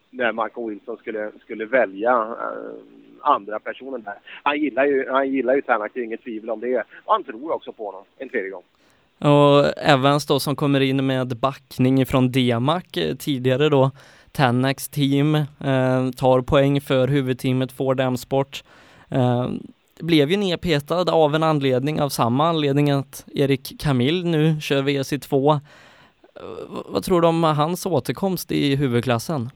när 0.09 0.31
Marco 0.31 0.69
Wilson 0.69 0.97
skulle, 0.97 1.31
skulle 1.41 1.65
välja 1.65 2.11
eh, 2.11 2.73
andra 3.21 3.59
personen 3.59 4.03
där. 4.03 4.15
Han 4.43 4.59
gillar 4.59 4.85
ju, 4.85 5.09
han 5.09 5.31
gillar 5.31 5.55
ju 5.55 5.61
Tanak, 5.61 5.91
det 5.93 5.99
är 5.99 6.03
inget 6.03 6.23
tvivel 6.23 6.49
om 6.49 6.59
det. 6.59 6.83
Och 7.05 7.13
han 7.13 7.23
tror 7.23 7.51
också 7.51 7.71
på 7.71 7.85
honom 7.85 8.03
en 8.17 8.29
tredje 8.29 8.49
gång. 8.49 8.63
Och 9.19 9.77
Evans 9.77 10.25
då 10.25 10.39
som 10.39 10.55
kommer 10.55 10.79
in 10.79 11.05
med 11.05 11.37
backning 11.37 12.05
från 12.05 12.31
Demak 12.31 12.97
eh, 12.97 13.15
tidigare 13.15 13.69
då 13.69 13.91
Tennex 14.37 14.89
team 14.89 15.35
eh, 15.35 16.11
tar 16.17 16.41
poäng 16.41 16.81
för 16.81 17.07
huvudteamet 17.07 17.71
Ford 17.71 17.99
M-sport. 17.99 18.63
Eh, 19.11 19.49
blev 19.99 20.31
ju 20.31 20.37
nedpetad 20.37 21.09
av 21.09 21.35
en 21.35 21.43
anledning, 21.43 22.01
av 22.01 22.09
samma 22.09 22.47
anledning 22.47 22.91
att 22.91 23.25
Erik 23.33 23.81
Camille 23.81 24.27
nu 24.27 24.61
kör 24.61 24.81
WC2. 24.81 25.51
Eh, 25.51 25.59
vad 26.85 27.03
tror 27.03 27.21
du 27.21 27.27
om 27.27 27.43
hans 27.43 27.85
återkomst 27.85 28.51
i 28.51 28.75
huvudklassen? 28.75 29.49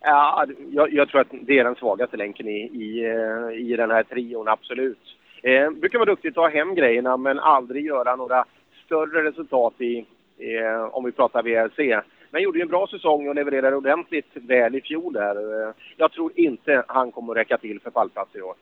Ja, 0.00 0.46
jag, 0.70 0.92
jag, 0.92 1.08
tror 1.08 1.20
att 1.20 1.34
det 1.42 1.58
är 1.58 1.64
den 1.64 1.74
svagaste 1.74 2.16
länken 2.16 2.48
i, 2.48 2.60
i, 2.60 3.04
eh, 3.04 3.60
i 3.60 3.76
den 3.76 3.90
här 3.90 4.02
trion, 4.02 4.48
absolut. 4.48 5.16
Eh, 5.42 5.70
brukar 5.70 5.98
vara 5.98 6.10
duktig 6.10 6.28
att 6.28 6.34
ta 6.34 6.48
hem 6.48 6.74
grejerna 6.74 7.16
men 7.16 7.40
aldrig 7.40 7.86
göra 7.86 8.16
några 8.16 8.44
större 8.84 9.28
resultat 9.28 9.74
i, 9.78 10.06
eh, 10.38 10.84
om 10.92 11.04
vi 11.04 11.12
pratar 11.12 11.42
VRC. 11.42 12.00
Men 12.34 12.42
gjorde 12.42 12.58
ju 12.58 12.62
en 12.62 12.68
bra 12.68 12.86
säsong 12.90 13.28
och 13.28 13.34
levererade 13.34 13.76
ordentligt 13.76 14.30
väl 14.34 14.74
i 14.74 14.80
fjol 14.80 15.12
där. 15.12 15.36
Eh, 15.36 15.74
jag 15.96 16.12
tror 16.12 16.32
inte 16.34 16.84
han 16.88 17.12
kommer 17.12 17.32
att 17.32 17.36
räcka 17.36 17.58
till 17.58 17.80
för 17.80 17.90
pallplats 17.90 18.36
i 18.36 18.40
år. 18.40 18.54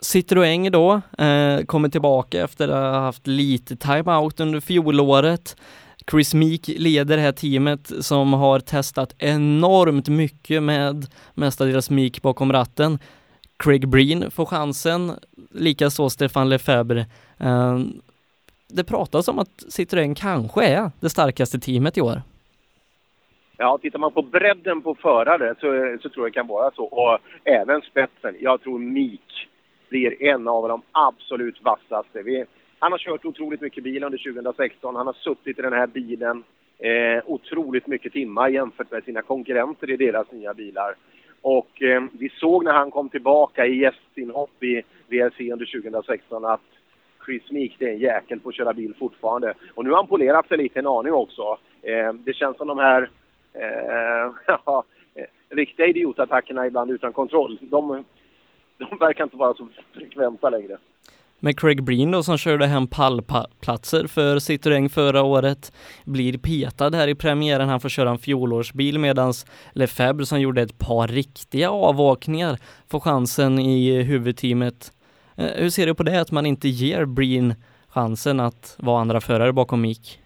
Citroën 0.00 0.70
då 0.70 0.92
eh, 1.24 1.64
kommer 1.64 1.88
tillbaka 1.88 2.44
efter 2.44 2.68
att 2.68 2.94
ha 2.94 3.00
haft 3.00 3.26
lite 3.26 3.76
timeout 3.76 4.40
under 4.40 4.60
fjolåret. 4.60 5.56
Chris 6.10 6.34
Meek 6.34 6.68
leder 6.68 7.16
det 7.16 7.22
här 7.22 7.32
teamet 7.32 7.92
som 8.04 8.32
har 8.32 8.60
testat 8.60 9.14
enormt 9.18 10.08
mycket 10.08 10.62
med 10.62 11.06
mestadels 11.34 11.90
Meek 11.90 12.22
bakom 12.22 12.52
ratten. 12.52 12.98
Craig 13.56 13.88
Breen 13.88 14.30
får 14.30 14.46
chansen, 14.46 15.12
likaså 15.50 16.10
Stefan 16.10 16.48
Lefebvre. 16.48 17.06
Eh, 17.38 17.78
det 18.74 18.84
pratas 18.84 19.28
om 19.28 19.38
att 19.38 19.64
Citroën 19.68 20.14
kanske 20.14 20.64
är 20.64 20.90
det 21.00 21.10
starkaste 21.10 21.58
teamet 21.58 21.98
i 21.98 22.00
år. 22.00 22.22
Ja, 23.56 23.78
tittar 23.82 23.98
man 23.98 24.12
på 24.12 24.22
bredden 24.22 24.82
på 24.82 24.94
förare 24.94 25.54
så, 25.60 25.98
så 26.02 26.08
tror 26.08 26.26
jag 26.26 26.32
det 26.32 26.34
kan 26.34 26.46
vara 26.46 26.70
så. 26.70 26.84
Och 26.84 27.18
även 27.44 27.82
spetsen. 27.82 28.36
Jag 28.40 28.62
tror 28.62 28.78
Mik 28.78 29.48
blir 29.88 30.22
en 30.22 30.48
av 30.48 30.68
de 30.68 30.82
absolut 30.92 31.62
vassaste. 31.62 32.22
Vi, 32.22 32.44
han 32.78 32.92
har 32.92 32.98
kört 32.98 33.24
otroligt 33.24 33.60
mycket 33.60 33.84
bil 33.84 34.04
under 34.04 34.18
2016. 34.18 34.96
Han 34.96 35.06
har 35.06 35.14
suttit 35.14 35.58
i 35.58 35.62
den 35.62 35.72
här 35.72 35.86
bilen 35.86 36.44
eh, 36.78 37.22
otroligt 37.26 37.86
mycket 37.86 38.12
timmar 38.12 38.48
jämfört 38.48 38.90
med 38.90 39.04
sina 39.04 39.22
konkurrenter 39.22 39.90
i 39.90 39.96
deras 39.96 40.32
nya 40.32 40.54
bilar. 40.54 40.94
Och 41.42 41.82
eh, 41.82 42.02
vi 42.12 42.28
såg 42.28 42.64
när 42.64 42.72
han 42.72 42.90
kom 42.90 43.08
tillbaka 43.08 43.66
i 43.66 43.78
gästinhopp 43.78 44.62
i 44.62 44.82
VRC 45.08 45.52
under 45.52 45.80
2016 45.82 46.44
att 46.44 46.60
Chris 47.24 47.50
Meek, 47.50 47.76
det 47.78 47.84
är 47.84 47.92
en 47.92 47.98
jäkel 47.98 48.40
på 48.40 48.48
att 48.48 48.54
köra 48.54 48.72
bil 48.72 48.94
fortfarande. 48.98 49.54
Och 49.74 49.84
nu 49.84 49.90
har 49.90 49.96
han 49.96 50.06
polerat 50.06 50.48
sig 50.48 50.58
lite 50.58 50.78
en 50.78 50.86
aning 50.86 51.12
också. 51.12 51.58
Eh, 51.82 52.12
det 52.12 52.32
känns 52.32 52.56
som 52.56 52.68
de 52.68 52.78
här 52.78 53.10
eh, 53.52 54.32
ja, 54.66 54.84
eh, 55.14 55.56
riktiga 55.56 55.86
idiotattackerna 55.86 56.66
ibland 56.66 56.90
utan 56.90 57.12
kontroll. 57.12 57.58
De, 57.60 58.04
de 58.78 58.98
verkar 58.98 59.24
inte 59.24 59.36
vara 59.36 59.54
så 59.54 59.68
frekventa 59.92 60.50
längre. 60.50 60.78
Med 61.44 61.60
Craig 61.60 61.82
Breen 61.82 62.10
då 62.10 62.22
som 62.22 62.38
körde 62.38 62.66
hem 62.66 62.86
pallplatser 62.86 64.06
för 64.06 64.36
Citroën 64.36 64.88
förra 64.88 65.22
året 65.22 65.72
blir 66.04 66.38
petad 66.38 66.90
här 66.90 67.08
i 67.08 67.14
premiären. 67.14 67.68
Han 67.68 67.80
får 67.80 67.88
köra 67.88 68.10
en 68.10 68.18
fjolårsbil 68.18 68.98
medan 68.98 69.32
Lefebvre 69.72 70.26
som 70.26 70.40
gjorde 70.40 70.62
ett 70.62 70.78
par 70.78 71.08
riktiga 71.08 71.70
avåkningar 71.70 72.58
får 72.90 73.00
chansen 73.00 73.58
i 73.58 74.02
huvudteamet. 74.02 74.92
Eh, 75.36 75.62
hur 75.62 75.70
ser 75.70 75.86
du 75.86 75.94
på 75.94 76.02
det 76.02 76.20
att 76.20 76.32
man 76.32 76.46
inte 76.46 76.68
ger 76.68 77.04
Breen 77.04 77.54
chansen 77.88 78.40
att 78.40 78.76
vara 78.78 79.00
andra 79.00 79.20
förare 79.20 79.52
bakom 79.52 79.80
Mik? 79.80 80.20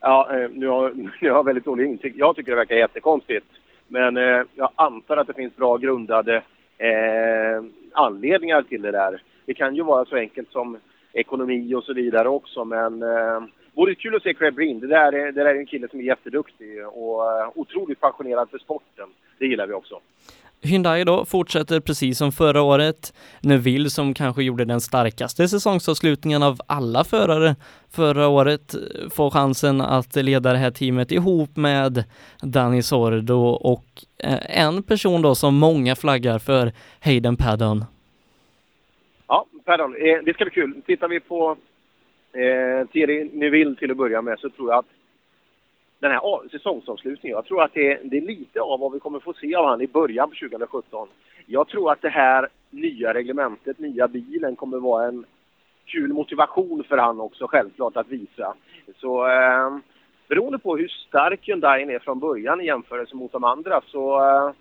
Ja, 0.00 0.28
eh, 0.32 0.50
nu 0.50 0.66
har, 0.66 0.92
nu 1.20 1.30
har 1.30 1.44
väldigt 1.44 1.64
dålig 1.64 1.86
insikt. 1.86 2.16
Jag 2.16 2.36
tycker 2.36 2.52
det 2.52 2.56
verkar 2.56 2.76
jättekonstigt. 2.76 3.46
Men 3.88 4.16
eh, 4.16 4.42
jag 4.54 4.70
antar 4.74 5.16
att 5.16 5.26
det 5.26 5.34
finns 5.34 5.56
bra 5.56 5.76
grundade 5.76 6.36
eh, 6.78 7.64
anledningar 7.92 8.62
till 8.62 8.82
det 8.82 8.90
där. 8.90 9.22
Det 9.46 9.54
kan 9.54 9.76
ju 9.76 9.82
vara 9.82 10.04
så 10.04 10.16
enkelt 10.16 10.52
som 10.52 10.78
ekonomi 11.12 11.74
och 11.74 11.84
så 11.84 11.92
vidare 11.94 12.28
också, 12.28 12.64
men 12.64 13.02
eh, 13.02 13.40
vore 13.74 13.94
kul 13.94 14.16
att 14.16 14.22
se 14.22 14.34
Craig 14.34 14.54
Breen. 14.54 14.80
Det 14.80 14.86
där, 14.86 15.12
är, 15.12 15.32
det 15.32 15.44
där 15.44 15.46
är 15.46 15.54
en 15.54 15.66
kille 15.66 15.88
som 15.88 16.00
är 16.00 16.04
jätteduktig 16.04 16.86
och 16.86 17.40
eh, 17.40 17.48
otroligt 17.54 18.00
passionerad 18.00 18.50
för 18.50 18.58
sporten. 18.58 19.08
Det 19.38 19.46
gillar 19.46 19.66
vi 19.66 19.72
också. 19.72 20.00
Hyundai 20.62 21.04
då 21.04 21.24
fortsätter 21.24 21.80
precis 21.80 22.18
som 22.18 22.32
förra 22.32 22.62
året. 22.62 23.12
Neville 23.42 23.90
som 23.90 24.14
kanske 24.14 24.42
gjorde 24.42 24.64
den 24.64 24.80
starkaste 24.80 25.48
säsongsavslutningen 25.48 26.42
av 26.42 26.60
alla 26.66 27.04
förare 27.04 27.56
förra 27.90 28.28
året 28.28 28.74
eh, 28.74 29.08
får 29.10 29.30
chansen 29.30 29.80
att 29.80 30.16
leda 30.16 30.52
det 30.52 30.58
här 30.58 30.70
teamet 30.70 31.12
ihop 31.12 31.56
med 31.56 32.04
Danny 32.42 32.82
Sordo 32.82 33.38
och 33.50 33.84
eh, 34.18 34.60
en 34.64 34.82
person 34.82 35.22
då 35.22 35.34
som 35.34 35.54
många 35.54 35.96
flaggar 35.96 36.38
för, 36.38 36.72
Hayden 37.00 37.36
Paddon. 37.36 37.84
Ja, 39.26 39.46
Paddon, 39.64 39.94
eh, 39.94 40.24
det 40.24 40.34
ska 40.34 40.44
bli 40.44 40.54
kul. 40.54 40.82
Tittar 40.86 41.08
vi 41.08 41.20
på 41.20 41.56
eh, 42.32 42.88
Thierry 42.88 43.30
Neville 43.32 43.76
till 43.76 43.90
att 43.90 43.96
börja 43.96 44.22
med 44.22 44.38
så 44.38 44.50
tror 44.50 44.70
jag 44.70 44.78
att 44.78 44.86
den 45.98 46.10
här 46.10 46.48
säsongsavslutningen. 46.50 47.36
Jag 47.36 47.44
tror 47.44 47.62
att 47.62 47.74
det, 47.74 48.00
det, 48.04 48.16
är 48.16 48.26
lite 48.26 48.60
av 48.60 48.80
vad 48.80 48.92
vi 48.92 49.00
kommer 49.00 49.20
få 49.20 49.32
se 49.32 49.54
av 49.54 49.66
han 49.66 49.80
i 49.80 49.86
början 49.86 50.30
på 50.30 50.34
2017. 50.34 51.08
Jag 51.46 51.68
tror 51.68 51.92
att 51.92 52.02
det 52.02 52.08
här 52.08 52.48
nya 52.70 53.14
reglementet, 53.14 53.78
nya 53.78 54.08
bilen, 54.08 54.56
kommer 54.56 54.78
vara 54.78 55.08
en 55.08 55.24
kul 55.86 56.12
motivation 56.12 56.84
för 56.88 56.98
han 56.98 57.20
också 57.20 57.46
självklart 57.46 57.96
att 57.96 58.08
visa. 58.08 58.54
Så 58.96 59.26
eh, 59.26 59.78
beroende 60.28 60.58
på 60.58 60.76
hur 60.76 60.88
stark 60.88 61.48
Hyundai 61.48 61.82
är 61.82 61.98
från 61.98 62.18
början 62.18 62.60
i 62.60 62.66
jämförelse 62.66 63.16
mot 63.16 63.32
de 63.32 63.44
andra 63.44 63.80
så 63.86 64.18
eh, 64.18 64.52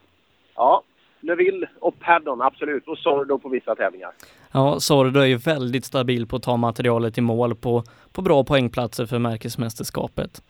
ja, 0.56 0.84
Neville 1.20 1.70
och 1.79 2.00
Paddon 2.00 2.41
absolut 2.41 2.88
och 2.88 2.98
Sordo 2.98 3.39
på 3.39 3.50
vissa 3.50 3.75
tävlingar. 3.75 4.12
Ja, 4.58 4.80
Sordo 4.80 5.20
är 5.20 5.26
ju 5.26 5.38
väldigt 5.38 5.86
stabil 5.86 6.28
på 6.28 6.36
att 6.36 6.44
ta 6.44 6.58
materialet 6.58 7.18
i 7.18 7.22
mål 7.22 7.56
på, 7.56 7.84
på 8.12 8.22
bra 8.22 8.44
poängplatser 8.44 9.06
för 9.06 9.20
märkesmästerskapet. 9.20 10.42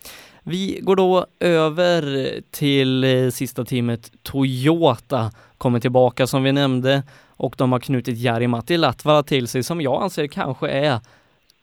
Vi 0.43 0.79
går 0.81 0.95
då 0.95 1.25
över 1.39 2.31
till 2.51 3.03
eh, 3.03 3.29
sista 3.29 3.65
teamet 3.65 4.11
Toyota, 4.23 5.31
kommer 5.57 5.79
tillbaka 5.79 6.27
som 6.27 6.43
vi 6.43 6.51
nämnde 6.51 7.03
och 7.27 7.55
de 7.57 7.71
har 7.71 7.79
knutit 7.79 8.17
Jari-Matti 8.17 8.77
Latvala 8.77 9.23
till 9.23 9.47
sig 9.47 9.63
som 9.63 9.81
jag 9.81 10.03
anser 10.03 10.27
kanske 10.27 10.67
är 10.67 10.99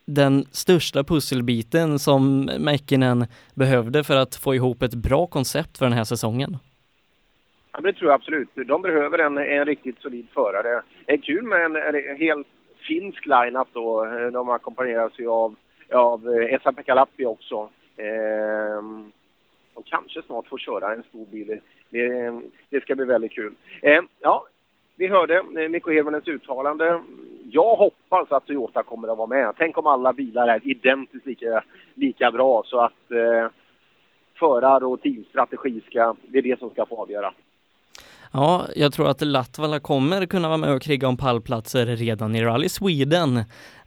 den 0.06 0.46
största 0.52 1.04
pusselbiten 1.04 1.98
som 1.98 2.50
Mäkinen 2.58 3.26
behövde 3.54 4.04
för 4.04 4.16
att 4.16 4.34
få 4.34 4.54
ihop 4.54 4.82
ett 4.82 4.94
bra 4.94 5.26
koncept 5.26 5.78
för 5.78 5.86
den 5.86 5.92
här 5.98 6.04
säsongen. 6.04 6.58
Ja, 7.74 7.80
det 7.80 7.92
tror 7.92 8.10
jag 8.10 8.14
absolut. 8.14 8.48
De 8.54 8.82
behöver 8.82 9.18
en, 9.18 9.38
en 9.38 9.64
riktigt 9.64 9.98
solid 9.98 10.26
förare. 10.34 10.82
Det 11.06 11.12
är 11.12 11.16
kul 11.16 11.42
med 11.42 11.64
en, 11.64 11.76
en 11.76 12.16
helt 12.16 12.46
finsk 12.88 13.26
line-up 13.26 13.68
då. 13.72 14.04
De 14.32 14.48
ackompanjeras 14.48 15.12
ju 15.18 15.28
av, 15.28 15.54
av 15.92 16.28
eh, 16.28 16.54
Esa 16.54 16.72
Pekalappi 16.72 17.26
också. 17.26 17.68
Ehm, 17.96 19.12
de 19.74 19.82
kanske 19.84 20.22
snart 20.22 20.48
får 20.48 20.58
köra 20.58 20.94
en 20.94 21.02
stor 21.02 21.26
bil. 21.26 21.60
Det, 21.90 22.32
det 22.70 22.80
ska 22.80 22.94
bli 22.94 23.04
väldigt 23.04 23.32
kul. 23.32 23.54
Ehm, 23.82 24.08
ja, 24.20 24.46
vi 24.96 25.06
hörde 25.06 25.34
eh, 25.36 25.68
Mikko 25.68 25.90
Hirvonens 25.90 26.28
uttalande. 26.28 27.02
Jag 27.50 27.76
hoppas 27.76 28.32
att 28.32 28.46
Toyota 28.46 28.82
kommer 28.82 29.08
att 29.08 29.18
vara 29.18 29.26
med. 29.26 29.54
Tänk 29.58 29.78
om 29.78 29.86
alla 29.86 30.12
bilar 30.12 30.48
är 30.48 30.60
identiskt 30.64 31.26
lika, 31.26 31.64
lika 31.94 32.30
bra 32.30 32.62
så 32.66 32.80
att 32.80 33.10
eh, 33.10 33.48
förar 34.38 34.84
och 34.84 35.02
teamstrategi 35.02 35.82
ska, 35.86 36.14
det 36.22 36.38
är 36.38 36.42
det 36.42 36.58
som 36.58 36.70
ska 36.70 36.86
få 36.86 37.02
avgöra. 37.02 37.32
Ja, 38.36 38.66
jag 38.76 38.92
tror 38.92 39.08
att 39.08 39.20
Latvala 39.20 39.80
kommer 39.80 40.26
kunna 40.26 40.48
vara 40.48 40.58
med 40.58 40.74
och 40.74 40.82
kriga 40.82 41.08
om 41.08 41.16
pallplatser 41.16 41.86
redan 41.86 42.34
i 42.34 42.44
Rally 42.44 42.68
Sweden. 42.68 43.36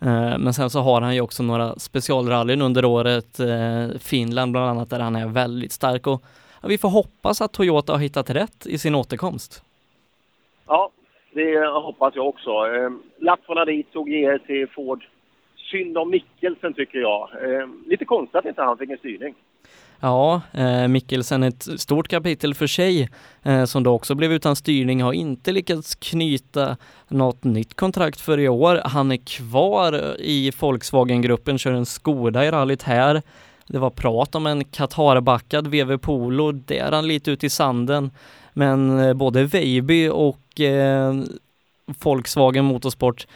Eh, 0.02 0.38
men 0.40 0.54
sen 0.54 0.70
så 0.70 0.80
har 0.80 1.02
han 1.02 1.16
ju 1.16 1.22
också 1.22 1.44
några 1.44 1.80
specialrallyn 1.80 2.62
under 2.62 2.86
året, 2.86 3.40
eh, 3.40 4.00
Finland 4.00 4.52
bland 4.52 4.70
annat, 4.70 4.90
där 4.90 5.00
han 5.00 5.16
är 5.16 5.28
väldigt 5.28 5.72
stark 5.72 6.08
och 6.08 6.24
vi 6.64 6.78
får 6.78 6.90
hoppas 6.90 7.42
att 7.42 7.54
Toyota 7.54 7.94
har 7.94 8.00
hittat 8.00 8.30
rätt 8.30 8.66
i 8.66 8.78
sin 8.78 8.96
återkomst. 8.96 9.64
Ja, 10.68 10.92
det 11.32 11.68
hoppas 11.68 12.16
jag 12.16 12.28
också. 12.28 12.50
Eh, 12.50 12.90
Latvala 13.18 13.66
dit 13.66 13.94
tog 13.94 14.10
ge 14.10 14.40
till 14.40 14.68
Ford. 14.68 15.06
Synd 15.72 15.98
om 15.98 16.10
Mikkelsen 16.10 16.74
tycker 16.74 17.00
jag. 17.00 17.30
Lite 17.86 18.06
konstigt 18.06 18.36
att 18.36 18.46
inte 18.46 18.62
han 18.62 18.78
fick 18.78 18.90
en 18.90 18.98
styrning. 18.98 19.36
Ja, 20.00 20.42
eh, 20.52 20.88
Mikkelsen 20.88 21.44
ett 21.44 21.68
stort 21.78 22.08
kapitel 22.08 22.54
för 22.54 22.68
sig 22.68 23.10
eh, 23.44 23.66
som 23.66 23.84
då 23.84 23.92
också 23.92 24.16
blev 24.16 24.34
utan 24.34 24.56
styrning 24.56 25.04
har 25.04 25.14
inte 25.14 25.52
lyckats 25.52 25.96
knyta 25.96 26.78
något 27.08 27.44
nytt 27.44 27.74
kontrakt 27.74 28.22
för 28.22 28.40
i 28.40 28.48
år. 28.48 28.82
Han 28.86 29.12
är 29.12 29.18
kvar 29.18 30.16
i 30.20 30.52
Volkswagen-gruppen, 30.60 31.58
kör 31.58 31.72
en 31.72 31.86
Skoda 31.86 32.46
i 32.46 32.52
rallyt 32.52 32.84
här. 32.84 33.22
Det 33.68 33.80
var 33.80 33.90
prat 33.90 34.36
om 34.36 34.48
en 34.48 34.66
Qatar-backad 34.66 35.68
VW 35.68 35.98
Polo, 35.98 36.52
det 36.52 36.80
är 36.80 36.92
han 36.92 37.08
lite 37.08 37.32
ute 37.32 37.46
i 37.46 37.50
sanden. 37.50 38.12
Men 38.54 39.00
eh, 39.00 39.14
både 39.14 39.44
Veiby 39.44 40.08
och 40.08 40.62
eh, 40.62 41.16
Volkswagen 41.86 42.66
Motorsport 42.66 43.28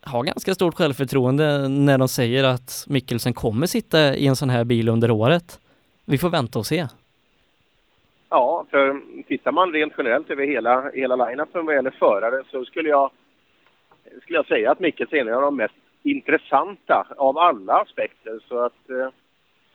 har 0.00 0.24
ganska 0.24 0.54
stort 0.54 0.74
självförtroende 0.74 1.68
när 1.68 1.98
de 1.98 2.08
säger 2.08 2.44
att 2.44 2.84
Mikkelsen 2.88 3.34
kommer 3.34 3.66
sitta 3.66 4.16
i 4.16 4.26
en 4.26 4.36
sån 4.36 4.50
här 4.50 4.64
bil 4.64 4.88
under 4.88 5.10
året 5.10 5.58
vi 6.06 6.18
får 6.18 6.30
vänta 6.30 6.58
och 6.58 6.66
se. 6.66 6.86
Ja, 8.28 8.66
för 8.70 9.00
tittar 9.28 9.52
man 9.52 9.72
rent 9.72 9.92
generellt 9.98 10.30
över 10.30 10.46
hela, 10.46 10.90
hela 10.90 11.16
line-upen 11.16 11.66
vad 11.66 11.74
gäller 11.74 11.90
förare 11.90 12.42
så 12.50 12.64
skulle 12.64 12.88
jag, 12.88 13.10
skulle 14.22 14.38
jag 14.38 14.46
säga 14.46 14.70
att 14.70 14.80
Micke 14.80 15.00
är 15.00 15.14
en 15.14 15.34
av 15.34 15.42
de 15.42 15.56
mest 15.56 15.74
intressanta 16.02 17.06
av 17.16 17.38
alla 17.38 17.72
aspekter. 17.72 18.40
Så 18.48 18.58
att 18.58 18.90
eh, 18.90 19.08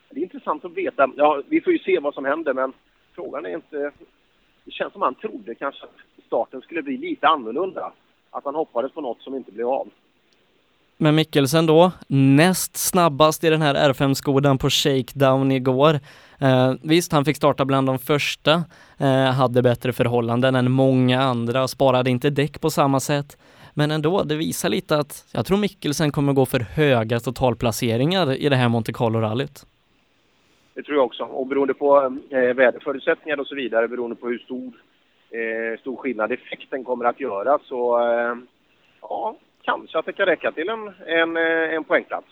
det 0.09 0.19
är 0.19 0.23
intressant 0.23 0.65
att 0.65 0.73
veta. 0.73 1.11
Ja, 1.15 1.41
vi 1.47 1.61
får 1.61 1.73
ju 1.73 1.79
se 1.79 1.99
vad 1.99 2.13
som 2.13 2.25
händer 2.25 2.53
men 2.53 2.73
frågan 3.15 3.45
är 3.45 3.55
inte... 3.55 3.91
Det 4.63 4.71
känns 4.71 4.93
som 4.93 5.01
han 5.01 5.15
trodde 5.15 5.55
kanske 5.55 5.83
att 5.83 6.25
starten 6.25 6.61
skulle 6.61 6.81
bli 6.81 6.97
lite 6.97 7.27
annorlunda. 7.27 7.93
Att 8.29 8.45
han 8.45 8.55
hoppades 8.55 8.91
på 8.91 9.01
något 9.01 9.21
som 9.21 9.35
inte 9.35 9.51
blev 9.51 9.67
av. 9.67 9.89
Men 11.03 11.15
Mikkelsen 11.15 11.65
då, 11.65 11.91
näst 12.07 12.77
snabbast 12.77 13.43
i 13.43 13.49
den 13.49 13.61
här 13.61 13.75
R5-skodan 13.75 14.57
på 14.57 14.69
shakedown 14.69 15.51
igår. 15.51 15.99
Eh, 16.41 16.73
visst, 16.83 17.11
han 17.11 17.25
fick 17.25 17.37
starta 17.37 17.65
bland 17.65 17.87
de 17.87 17.99
första, 17.99 18.63
eh, 18.99 19.31
hade 19.31 19.61
bättre 19.61 19.93
förhållanden 19.93 20.55
än 20.55 20.71
många 20.71 21.21
andra, 21.21 21.67
sparade 21.67 22.09
inte 22.09 22.29
däck 22.29 22.61
på 22.61 22.69
samma 22.69 22.99
sätt. 22.99 23.37
Men 23.73 23.91
ändå, 23.91 24.23
det 24.23 24.35
visar 24.35 24.69
lite 24.69 24.97
att 24.97 25.25
jag 25.31 25.45
tror 25.45 25.57
Mikkelsen 25.57 26.11
kommer 26.11 26.33
gå 26.33 26.45
för 26.45 26.59
höga 26.59 27.19
totalplaceringar 27.19 28.33
i 28.33 28.49
det 28.49 28.55
här 28.55 28.69
Monte 28.69 28.93
Carlo-rallyt. 28.93 29.65
Det 30.73 30.83
tror 30.83 30.97
jag 30.97 31.05
också. 31.05 31.23
Och 31.23 31.47
beroende 31.47 31.73
på 31.73 32.17
eh, 32.29 32.53
väderförutsättningar 32.53 33.39
och 33.39 33.47
så 33.47 33.55
vidare, 33.55 33.87
beroende 33.87 34.15
på 34.15 34.27
hur 34.27 34.39
stor, 34.39 34.71
eh, 35.31 35.79
stor 35.79 35.95
skillnad 35.95 36.31
effekten 36.31 36.83
kommer 36.83 37.05
att 37.05 37.19
göra 37.19 37.59
så 37.63 37.99
eh, 37.99 38.35
ja, 39.01 39.35
kanske 39.63 39.99
att 39.99 40.05
det 40.05 40.13
kan 40.13 40.25
räcka 40.25 40.51
till 40.51 40.69
en, 40.69 40.87
en, 41.05 41.37
eh, 41.37 41.75
en 41.75 41.83
poängplats. 41.83 42.27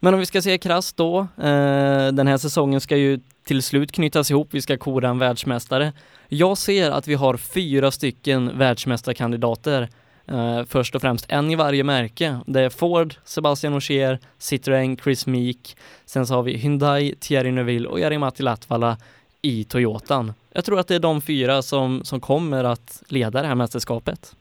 Men 0.00 0.14
om 0.14 0.20
vi 0.20 0.26
ska 0.26 0.42
se 0.42 0.58
krasst 0.58 0.96
då, 0.96 1.18
eh, 1.18 2.06
den 2.12 2.26
här 2.26 2.36
säsongen 2.36 2.80
ska 2.80 2.96
ju 2.96 3.20
till 3.44 3.62
slut 3.62 3.92
knytas 3.92 4.30
ihop, 4.30 4.48
vi 4.50 4.62
ska 4.62 4.78
kora 4.78 5.08
en 5.08 5.18
världsmästare. 5.18 5.92
Jag 6.28 6.58
ser 6.58 6.90
att 6.90 7.08
vi 7.08 7.14
har 7.14 7.36
fyra 7.36 7.90
stycken 7.90 8.58
världsmästarkandidater. 8.58 9.88
Eh, 10.28 10.64
först 10.64 10.94
och 10.94 11.00
främst 11.00 11.26
en 11.28 11.50
i 11.50 11.54
varje 11.54 11.84
märke. 11.84 12.38
Det 12.46 12.60
är 12.60 12.70
Ford, 12.70 13.14
Sebastian 13.24 13.74
Ogier, 13.74 14.18
Citroën, 14.38 15.02
Chris 15.02 15.26
Meek. 15.26 15.76
Sen 16.04 16.26
så 16.26 16.34
har 16.34 16.42
vi 16.42 16.56
Hyundai, 16.56 17.14
Thierry 17.20 17.52
Neuville 17.52 17.88
och 17.88 18.00
Jari-Matti 18.00 18.42
Latvala 18.42 18.96
i 19.42 19.64
Toyotan. 19.64 20.32
Jag 20.52 20.64
tror 20.64 20.80
att 20.80 20.88
det 20.88 20.94
är 20.94 21.00
de 21.00 21.22
fyra 21.22 21.62
som, 21.62 22.04
som 22.04 22.20
kommer 22.20 22.64
att 22.64 23.02
leda 23.08 23.42
det 23.42 23.48
här 23.48 23.54
mästerskapet. 23.54 24.36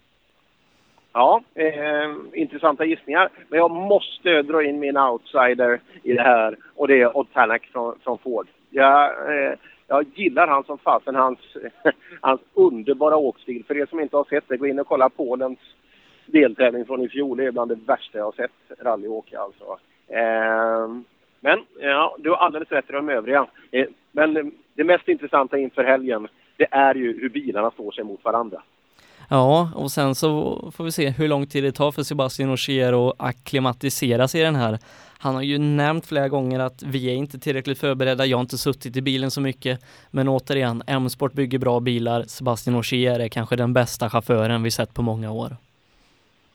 Ja, 1.17 1.41
eh, 1.53 2.15
intressanta 2.33 2.85
gissningar. 2.85 3.29
Men 3.49 3.59
jag 3.59 3.71
måste 3.71 4.41
dra 4.41 4.63
in 4.63 4.79
min 4.79 4.97
outsider 4.97 5.79
i 6.03 6.13
det 6.13 6.21
här 6.21 6.57
och 6.75 6.87
det 6.87 7.01
är 7.01 7.17
Odd 7.17 7.33
Tanak 7.33 7.69
från, 7.71 7.99
från 8.03 8.17
Ford. 8.17 8.47
Jag, 8.69 9.03
eh, 9.03 9.53
jag 9.87 10.05
gillar 10.15 10.47
han 10.47 10.63
som 10.63 10.77
fasen, 10.77 11.15
hans, 11.15 11.39
hans 12.21 12.41
underbara 12.53 13.17
åkstil. 13.17 13.63
För 13.67 13.77
er 13.77 13.85
som 13.85 13.99
inte 13.99 14.17
har 14.17 14.23
sett 14.23 14.43
det, 14.47 14.57
gå 14.57 14.67
in 14.67 14.79
och 14.79 14.87
kolla 14.87 15.09
Polens 15.09 15.59
deltävling 16.25 16.85
från 16.85 17.01
i 17.01 17.09
fjol. 17.09 17.37
Det 17.37 17.45
är 17.45 17.51
bland 17.51 17.71
det 17.71 17.79
värsta 17.85 18.17
jag 18.17 18.25
har 18.25 18.31
sett 18.31 18.79
rallyåka 18.79 19.39
alltså. 19.39 19.77
Eh, 20.07 20.87
men 21.39 21.59
ja, 21.79 22.15
du 22.19 22.29
har 22.29 22.37
alldeles 22.37 22.71
rätt 22.71 22.89
i 22.89 22.93
de 22.93 23.09
övriga. 23.09 23.47
Eh, 23.71 23.87
men 24.11 24.51
det 24.73 24.83
mest 24.83 25.07
intressanta 25.07 25.57
inför 25.57 25.83
helgen, 25.83 26.27
det 26.57 26.67
är 26.71 26.95
ju 26.95 27.21
hur 27.21 27.29
bilarna 27.29 27.71
står 27.71 27.91
sig 27.91 28.03
mot 28.03 28.23
varandra. 28.23 28.61
Ja, 29.29 29.69
och 29.75 29.91
sen 29.91 30.15
så 30.15 30.59
får 30.75 30.83
vi 30.83 30.91
se 30.91 31.09
hur 31.09 31.27
lång 31.27 31.47
tid 31.47 31.63
det 31.63 31.71
tar 31.71 31.91
för 31.91 32.03
Sebastian 32.03 32.49
Ogier 32.49 33.09
att 33.09 33.15
akklimatisera 33.17 34.27
sig 34.27 34.41
i 34.41 34.43
den 34.43 34.55
här. 34.55 34.79
Han 35.19 35.35
har 35.35 35.41
ju 35.41 35.57
nämnt 35.57 36.05
flera 36.05 36.29
gånger 36.29 36.59
att 36.59 36.83
vi 36.83 37.11
är 37.11 37.15
inte 37.15 37.39
tillräckligt 37.39 37.79
förberedda, 37.79 38.25
jag 38.25 38.37
har 38.37 38.41
inte 38.41 38.57
suttit 38.57 38.97
i 38.97 39.01
bilen 39.01 39.31
så 39.31 39.41
mycket. 39.41 39.79
Men 40.11 40.29
återigen, 40.29 40.83
M-sport 40.87 41.33
bygger 41.33 41.59
bra 41.59 41.79
bilar. 41.79 42.23
Sebastian 42.23 42.75
Ogier 42.75 43.19
är 43.19 43.27
kanske 43.27 43.55
den 43.55 43.73
bästa 43.73 44.09
chauffören 44.09 44.63
vi 44.63 44.71
sett 44.71 44.93
på 44.93 45.01
många 45.01 45.31
år. 45.31 45.55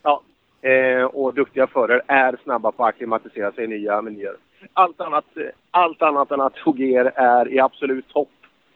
Ja, 0.02 0.22
eh, 0.60 1.04
och 1.04 1.34
duktiga 1.34 1.66
förare 1.66 2.02
är 2.06 2.36
snabba 2.42 2.72
på 2.72 2.84
att 2.84 2.94
akklimatisera 2.94 3.52
sig 3.52 3.64
i 3.64 3.68
nya 3.68 4.02
miljöer. 4.02 4.36
Allt 4.72 5.00
annat, 5.00 5.24
allt 5.70 6.02
annat 6.02 6.30
än 6.30 6.40
att 6.40 6.66
Ogier 6.66 7.12
är 7.14 7.52
i 7.52 7.60
absolut 7.60 8.08
topp 8.08 8.28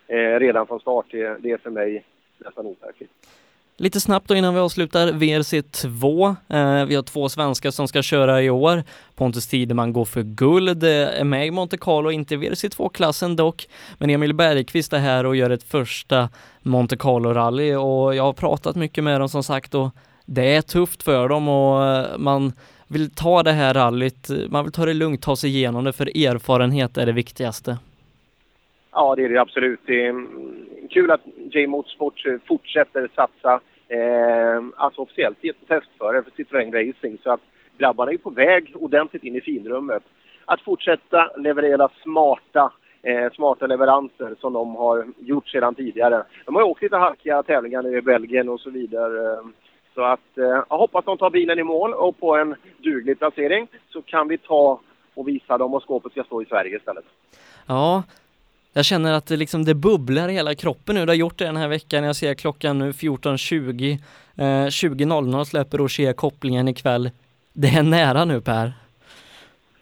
eh, 0.06 0.16
redan 0.16 0.66
från 0.66 0.80
start, 0.80 1.06
det, 1.10 1.38
det 1.40 1.50
är 1.50 1.58
för 1.58 1.70
mig 1.70 2.04
nästan 2.38 2.66
overkligt. 2.66 3.10
Lite 3.76 4.00
snabbt 4.00 4.28
då 4.28 4.34
innan 4.34 4.54
vi 4.54 4.60
avslutar 4.60 5.12
VRC 5.12 5.62
2. 5.62 6.36
Eh, 6.48 6.84
vi 6.84 6.94
har 6.94 7.02
två 7.02 7.28
svenskar 7.28 7.70
som 7.70 7.88
ska 7.88 8.02
köra 8.02 8.42
i 8.42 8.50
år. 8.50 8.82
Pontus 9.14 9.46
Tideman 9.46 9.92
går 9.92 10.04
för 10.04 10.22
guld, 10.22 10.84
eh, 10.84 10.90
är 10.90 11.24
med 11.24 11.46
i 11.46 11.50
Monte 11.50 11.76
Carlo, 11.76 12.10
inte 12.10 12.36
VRC 12.36 12.68
2-klassen 12.68 13.36
dock. 13.36 13.68
Men 13.98 14.10
Emil 14.10 14.34
Bergqvist 14.34 14.92
är 14.92 14.98
här 14.98 15.26
och 15.26 15.36
gör 15.36 15.50
ett 15.50 15.62
första 15.62 16.28
Monte 16.62 16.96
Carlo-rally 16.96 17.74
och 17.74 18.14
jag 18.14 18.22
har 18.22 18.32
pratat 18.32 18.76
mycket 18.76 19.04
med 19.04 19.20
dem 19.20 19.28
som 19.28 19.42
sagt 19.42 19.74
och 19.74 19.90
det 20.26 20.54
är 20.54 20.62
tufft 20.62 21.02
för 21.02 21.28
dem 21.28 21.48
och 21.48 21.84
eh, 21.84 22.18
man 22.18 22.52
vill 22.88 23.10
ta 23.10 23.42
det 23.42 23.52
här 23.52 23.74
rallyt, 23.74 24.30
man 24.48 24.64
vill 24.64 24.72
ta 24.72 24.86
det 24.86 24.94
lugnt, 24.94 25.22
ta 25.22 25.36
sig 25.36 25.50
igenom 25.50 25.84
det 25.84 25.92
för 25.92 26.26
erfarenhet 26.26 26.98
är 26.98 27.06
det 27.06 27.12
viktigaste. 27.12 27.78
Ja, 28.94 29.14
det 29.14 29.24
är 29.24 29.28
det 29.28 29.40
absolut. 29.40 29.80
Det 29.86 30.04
är 30.04 30.10
mm, 30.10 30.66
kul 30.90 31.10
att 31.10 31.20
J 31.52 31.66
Motorsport 31.66 32.26
eh, 32.26 32.34
fortsätter 32.46 33.08
satsa, 33.14 33.60
eh, 33.88 34.62
alltså 34.76 35.00
officiellt 35.00 35.44
i 35.44 35.48
ett 35.48 35.68
testföre 35.68 36.22
för 36.22 36.30
Citroën 36.30 36.72
Racing. 36.72 37.18
Så 37.22 37.30
att 37.30 37.40
grabbarna 37.78 38.12
är 38.12 38.16
på 38.16 38.30
väg 38.30 38.72
ordentligt 38.74 39.24
in 39.24 39.36
i 39.36 39.40
finrummet. 39.40 40.02
Att 40.44 40.60
fortsätta 40.60 41.30
leverera 41.36 41.88
smarta, 42.02 42.72
eh, 43.02 43.32
smarta 43.32 43.66
leveranser 43.66 44.34
som 44.40 44.52
de 44.52 44.76
har 44.76 45.06
gjort 45.18 45.48
sedan 45.48 45.74
tidigare. 45.74 46.24
De 46.44 46.54
har 46.54 46.62
åkt 46.62 46.82
lite 46.82 46.96
halkiga 46.96 47.42
tävlingar 47.42 47.82
nu 47.82 47.98
i 47.98 48.02
Belgien 48.02 48.48
och 48.48 48.60
så 48.60 48.70
vidare. 48.70 49.32
Eh, 49.32 49.44
så 49.94 50.02
att 50.02 50.38
eh, 50.38 50.64
jag 50.68 50.78
hoppas 50.78 51.04
de 51.04 51.18
tar 51.18 51.30
bilen 51.30 51.58
i 51.58 51.62
mål 51.62 51.94
och 51.94 52.18
på 52.18 52.36
en 52.36 52.54
duglig 52.78 53.18
placering 53.18 53.68
så 53.88 54.02
kan 54.02 54.28
vi 54.28 54.38
ta 54.38 54.80
och 55.14 55.28
visa 55.28 55.58
dem 55.58 55.74
och 55.74 55.82
skåpet 55.82 56.12
ska 56.12 56.24
stå 56.24 56.42
i 56.42 56.44
Sverige 56.44 56.76
istället. 56.76 57.04
Ja, 57.66 58.02
jag 58.74 58.84
känner 58.84 59.12
att 59.12 59.26
det 59.26 59.36
liksom 59.36 59.64
det 59.64 59.74
bubblar 59.74 60.28
i 60.28 60.32
hela 60.32 60.54
kroppen 60.54 60.94
nu. 60.94 61.06
Det 61.06 61.12
har 61.12 61.16
gjort 61.16 61.38
det 61.38 61.44
den 61.44 61.56
här 61.56 61.68
veckan. 61.68 62.04
Jag 62.04 62.16
ser 62.16 62.34
klockan 62.34 62.78
nu 62.78 62.90
14.20. 62.92 63.92
Eh, 64.36 64.42
20.00 64.44 65.44
släpper 65.44 65.78
Rocher 65.78 66.12
kopplingen 66.12 66.68
ikväll. 66.68 67.10
Det 67.52 67.68
är 67.68 67.82
nära 67.82 68.24
nu 68.24 68.40
Per. 68.40 68.72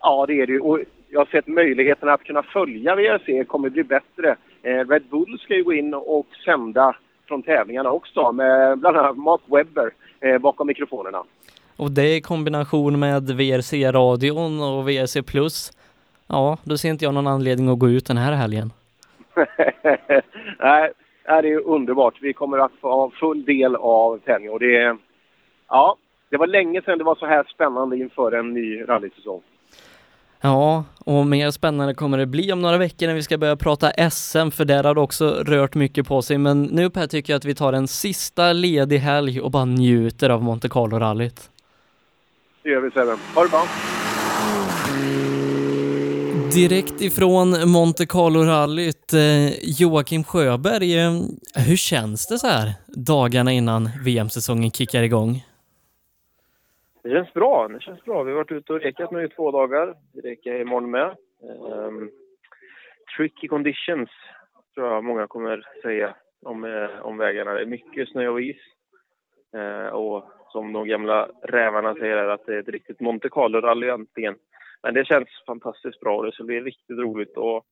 Ja, 0.01 0.27
det 0.27 0.41
är 0.41 0.47
det 0.47 0.61
och 0.61 0.79
jag 1.11 1.21
har 1.21 1.27
sett 1.27 1.47
möjligheten 1.47 2.09
att 2.09 2.25
kunna 2.25 2.43
följa 2.43 2.95
VRC 2.95 3.45
kommer 3.45 3.71
bli 3.71 3.85
bättre. 3.85 4.37
Eh, 4.63 4.89
Red 4.89 5.03
Bull 5.11 5.39
ska 5.39 5.55
ju 5.55 5.65
gå 5.65 5.73
in 5.73 5.95
och 5.95 6.27
sända 6.45 6.97
från 7.29 7.43
tävlingarna 7.43 7.91
också 7.91 8.33
med 8.33 8.79
bland 8.79 8.97
annat 8.97 9.17
Mark 9.17 9.41
Webber 9.47 9.91
eh, 10.21 10.39
bakom 10.39 10.67
mikrofonerna. 10.67 11.25
Och 11.77 11.91
det 11.91 12.17
i 12.17 12.21
kombination 12.21 12.99
med 12.99 13.31
VRC-radion 13.31 14.61
och 14.63 14.89
VRC 14.89 15.23
Plus. 15.23 15.73
Ja, 16.27 16.59
då 16.65 16.79
ser 16.79 16.89
inte 16.89 17.05
jag 17.05 17.15
någon 17.15 17.27
anledning 17.27 17.69
att 17.69 17.79
gå 17.79 17.89
ut 17.89 18.07
den 18.07 18.17
här 18.17 18.33
helgen. 18.33 18.73
Nej, 20.59 20.93
det 21.27 21.53
är 21.53 21.67
underbart. 21.67 22.15
Vi 22.21 22.33
kommer 22.33 22.59
att 22.59 22.73
få 22.81 22.89
ha 22.89 23.11
full 23.11 23.45
del 23.45 23.77
av 23.77 24.19
tävlingen 24.19 24.53
och 24.53 24.61
det 24.61 24.77
är... 24.77 24.97
Ja, 25.69 25.97
det 26.31 26.37
var 26.37 26.47
länge 26.47 26.83
sedan 26.83 26.99
det 26.99 27.05
var 27.05 27.15
så 27.15 27.27
här 27.27 27.45
spännande 27.55 27.97
inför 27.97 28.33
en 28.33 28.55
ny 28.55 28.83
rallysäsong. 28.89 29.43
Ja, 30.41 30.85
och 30.99 31.27
mer 31.27 31.51
spännande 31.51 31.95
kommer 31.95 32.19
det 32.19 32.27
bli 32.27 32.53
om 32.53 32.63
några 32.63 32.79
veckor 32.79 33.07
när 33.07 33.15
vi 33.15 33.23
ska 33.23 33.39
börja 33.39 33.57
prata 33.57 34.11
SM, 34.11 34.51
för 34.51 34.65
där 34.65 34.85
har 34.85 34.95
det 34.95 35.01
också 35.01 35.29
rört 35.29 35.75
mycket 35.75 36.09
på 36.09 36.23
sig. 36.23 36.39
Men 36.39 36.63
nu 36.63 36.91
Per 36.91 37.07
tycker 37.07 37.33
jag 37.33 37.39
att 37.39 37.45
vi 37.45 37.55
tar 37.55 37.73
en 37.73 37.89
sista 37.89 38.53
ledig 38.53 38.99
helg 38.99 39.41
och 39.41 39.51
bara 39.51 39.65
njuter 39.65 40.31
av 40.31 40.43
Monte 40.43 40.69
Carlo-rallyt. 40.69 41.51
Det 42.63 42.71
gör 42.71 42.81
vi 42.81 42.91
Sebbe. 42.91 43.17
Ha 43.35 43.43
det 43.43 43.51
bra! 43.51 43.63
Direkt 46.55 47.01
ifrån 47.01 47.49
Monte 47.73 48.07
Carlo-rallyt, 48.07 49.13
eh, 49.13 49.49
Joakim 49.81 50.25
Sjöberg, 50.25 50.99
eh, 50.99 51.13
hur 51.69 51.77
känns 51.77 52.29
det 52.29 52.39
så 52.39 52.47
här 52.47 52.69
dagarna 53.13 53.53
innan 53.53 53.83
VM-säsongen 54.05 54.71
kickar 54.71 55.03
igång? 55.03 55.33
Det 57.03 57.11
känns 57.11 57.33
bra. 57.33 57.69
Det 57.69 57.81
känns 57.81 58.05
bra. 58.05 58.23
Vi 58.23 58.31
har 58.31 58.37
varit 58.37 58.53
ute 58.53 58.73
och 58.73 58.81
rekat 58.81 59.11
nu 59.11 59.25
i 59.25 59.29
två 59.29 59.51
dagar. 59.51 59.95
Vi 60.13 60.21
rekar 60.21 60.61
imorgon 60.61 60.91
med. 60.91 61.17
Um, 61.89 62.11
tricky 63.17 63.49
conditions, 63.49 64.11
tror 64.75 64.87
jag 64.89 65.05
många 65.05 65.27
kommer 65.27 65.67
säga 65.83 66.15
om, 66.43 66.65
eh, 66.65 67.07
om 67.07 67.19
vägarna. 67.19 67.53
Det 67.53 67.63
är 67.63 67.67
mycket 67.67 68.09
snö 68.09 68.29
och 68.29 68.41
is. 68.41 68.63
Uh, 69.57 69.87
och 69.87 70.25
som 70.53 70.73
de 70.73 70.89
gamla 70.89 71.29
rävarna 71.43 71.95
säger 71.95 72.17
att 72.17 72.47
det 72.47 72.55
är 72.55 72.61
ett 72.61 72.69
riktigt 72.69 73.01
Monte 73.01 73.29
Carlo-rally 73.29 73.85
egentligen. 73.85 74.35
Men 74.83 74.95
det 74.95 75.05
känns 75.05 75.29
fantastiskt 75.47 76.01
bra 76.01 76.17
och 76.17 76.27
det 76.27 76.33
ska 76.33 76.45
bli 76.45 76.61
riktigt 76.61 76.99
roligt 76.99 77.39
att 77.39 77.65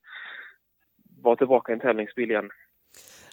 vara 1.22 1.36
tillbaka 1.36 1.72
i 1.72 1.74
en 1.74 1.80
tävlingsbil 1.80 2.30
igen. 2.30 2.50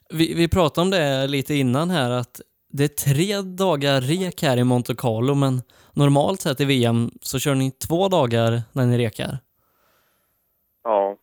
Vi, 0.09 0.33
vi 0.35 0.49
pratade 0.49 0.85
om 0.85 0.91
det 0.91 1.27
lite 1.27 1.53
innan 1.53 1.89
här 1.89 2.11
att 2.11 2.41
det 2.69 2.83
är 2.83 3.13
tre 3.13 3.41
dagar 3.57 4.01
rek 4.01 4.41
här 4.41 4.57
i 4.57 4.63
Monte 4.63 4.93
Carlo 4.97 5.35
men 5.35 5.53
normalt 5.95 6.41
sett 6.41 6.61
i 6.61 6.65
VM 6.65 7.09
så 7.21 7.39
kör 7.39 7.55
ni 7.55 7.71
två 7.71 8.07
dagar 8.07 8.49
när 8.75 8.85
ni 8.85 8.97
rekar. 9.05 9.37
Ja. 10.83 11.17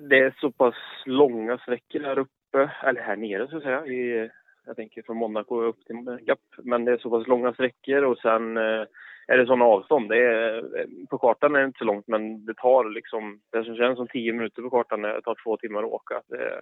Det 0.00 0.18
är 0.18 0.36
så 0.40 0.50
pass 0.50 0.74
långa 1.04 1.58
sträckor 1.58 2.00
här 2.00 2.18
uppe, 2.18 2.70
eller 2.82 3.00
här 3.00 3.16
nere 3.16 3.48
så 3.48 3.56
att 3.56 3.62
säga. 3.62 3.86
I, 3.86 4.30
jag 4.66 4.76
tänker 4.76 5.02
från 5.02 5.16
Monaco 5.16 5.62
upp 5.62 5.84
till 5.86 5.96
Gap. 6.26 6.38
Men 6.58 6.84
det 6.84 6.92
är 6.92 6.98
så 6.98 7.10
pass 7.10 7.26
långa 7.26 7.52
sträckor 7.52 8.02
och 8.02 8.18
sen 8.18 8.56
eh, 8.56 8.84
är 9.26 9.38
det 9.38 9.46
sådana 9.46 9.64
avstånd. 9.64 10.08
Det 10.08 10.18
är, 10.18 10.62
på 11.10 11.18
kartan 11.18 11.54
är 11.54 11.60
det 11.60 11.66
inte 11.66 11.78
så 11.78 11.84
långt 11.84 12.06
men 12.06 12.46
det 12.46 12.54
tar 12.54 12.90
liksom, 12.90 13.40
det 13.52 13.64
som 13.64 13.76
känns 13.76 13.96
som 13.96 14.08
tio 14.08 14.32
minuter 14.32 14.62
på 14.62 14.70
kartan, 14.70 15.02
det 15.02 15.22
tar 15.22 15.36
två 15.44 15.56
timmar 15.56 15.82
att 15.82 15.90
åka. 15.90 16.22
Det, 16.28 16.60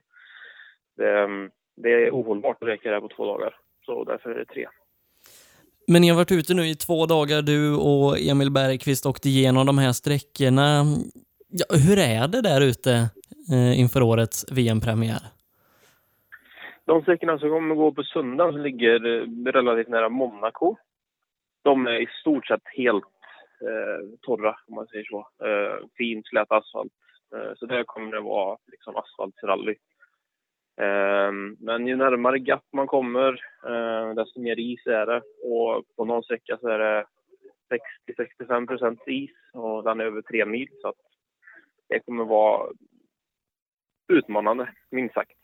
det, 0.97 1.29
det 1.77 1.93
är 1.93 2.11
ohållbart 2.11 2.63
att 2.63 2.69
räcka 2.69 2.89
det 2.89 2.95
här 2.95 3.01
på 3.01 3.15
två 3.17 3.25
dagar. 3.25 3.57
Så 3.87 4.05
därför 4.05 4.31
är 4.31 4.39
det 4.39 4.45
tre. 4.45 4.67
Men 5.87 6.03
ni 6.03 6.09
har 6.09 6.17
varit 6.17 6.33
ute 6.33 6.55
nu 6.55 6.67
i 6.67 6.75
två 6.75 7.07
dagar, 7.07 7.43
du 7.43 7.75
och 7.77 8.19
Emil 8.21 8.51
Bergqvist 8.51 9.07
åkte 9.07 9.29
igenom 9.29 9.67
de 9.67 9.79
här 9.79 9.93
sträckorna. 9.93 10.85
Ja, 11.49 11.67
hur 11.89 11.99
är 11.99 12.29
det 12.29 12.43
där 12.43 12.61
ute 12.61 12.93
eh, 13.53 13.81
inför 13.81 14.03
årets 14.03 14.53
VM-premiär? 14.53 15.23
De 16.85 17.03
sträckorna 17.03 17.39
som 17.39 17.51
kommer 17.51 17.75
gå 17.75 17.93
på 17.93 18.03
söndag 18.03 18.53
som 18.53 18.61
ligger 18.61 18.95
eh, 19.07 19.53
relativt 19.53 19.89
nära 19.89 20.09
Monaco, 20.09 20.77
de 21.65 21.87
är 21.87 22.01
i 22.01 22.07
stort 22.21 22.47
sett 22.47 22.63
helt 22.77 23.05
eh, 23.61 24.19
torra 24.23 24.57
om 24.67 24.75
man 24.75 24.87
säger 24.87 25.05
så. 25.05 25.29
Eh, 25.47 25.87
fin 25.97 26.23
slät 26.23 26.53
asfalt. 26.53 26.93
Eh, 27.35 27.55
så 27.57 27.67
där 27.67 27.85
kommer 27.85 28.13
det 28.13 28.21
vara 28.21 28.59
liksom 28.67 28.97
asfaltsrally. 28.97 29.77
Eh, 30.81 31.33
men 31.59 31.87
ju 31.87 31.97
närmare 31.97 32.39
Gap 32.39 32.65
man 32.73 32.87
kommer, 32.87 33.33
eh, 33.67 34.15
desto 34.15 34.41
mer 34.41 34.59
is 34.59 34.87
är 34.87 35.07
det. 35.07 35.23
Och 35.43 35.85
på 35.97 36.05
någon 36.05 36.23
sträcka 36.23 36.59
så 36.61 36.69
är 36.69 36.79
det 36.79 37.07
60-65 38.09 38.67
procent 38.67 39.01
is 39.07 39.31
och 39.53 39.85
den 39.85 40.01
är 40.01 40.05
över 40.05 40.23
tre 40.23 40.47
mil. 40.47 40.69
Så 40.83 40.89
att 40.89 41.01
det 41.89 42.01
kommer 42.01 42.25
vara 42.25 42.69
utmanande, 44.09 44.69
minst 44.91 45.15
sagt. 45.15 45.44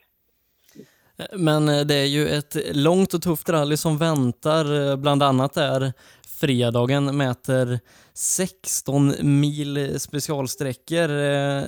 Men 1.33 1.69
eh, 1.69 1.87
det 1.87 1.95
är 1.95 2.07
ju 2.07 2.29
ett 2.29 2.77
långt 2.77 3.15
och 3.15 3.23
tufft 3.23 3.49
rally 3.49 3.77
som 3.77 3.99
väntar, 3.99 4.91
eh, 4.91 4.97
bland 4.97 5.23
annat 5.23 5.55
där 5.55 5.93
fredagen 6.41 7.17
mäter 7.17 7.79
16 8.15 9.13
mil 9.41 10.01
specialsträckor. 10.01 11.11
Eh, 11.11 11.63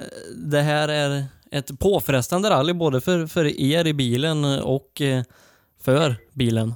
det 0.50 0.60
här 0.60 0.88
är 0.88 1.24
ett 1.50 1.80
påfrestande 1.80 2.50
rally 2.50 2.72
både 2.72 3.00
för, 3.00 3.26
för 3.26 3.44
er 3.60 3.86
i 3.86 3.94
bilen 3.94 4.44
och 4.64 5.02
för 5.84 6.14
bilen. 6.34 6.68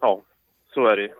Ja, 0.00 0.22
så 0.74 0.86
är 0.86 0.96
det 0.96 1.10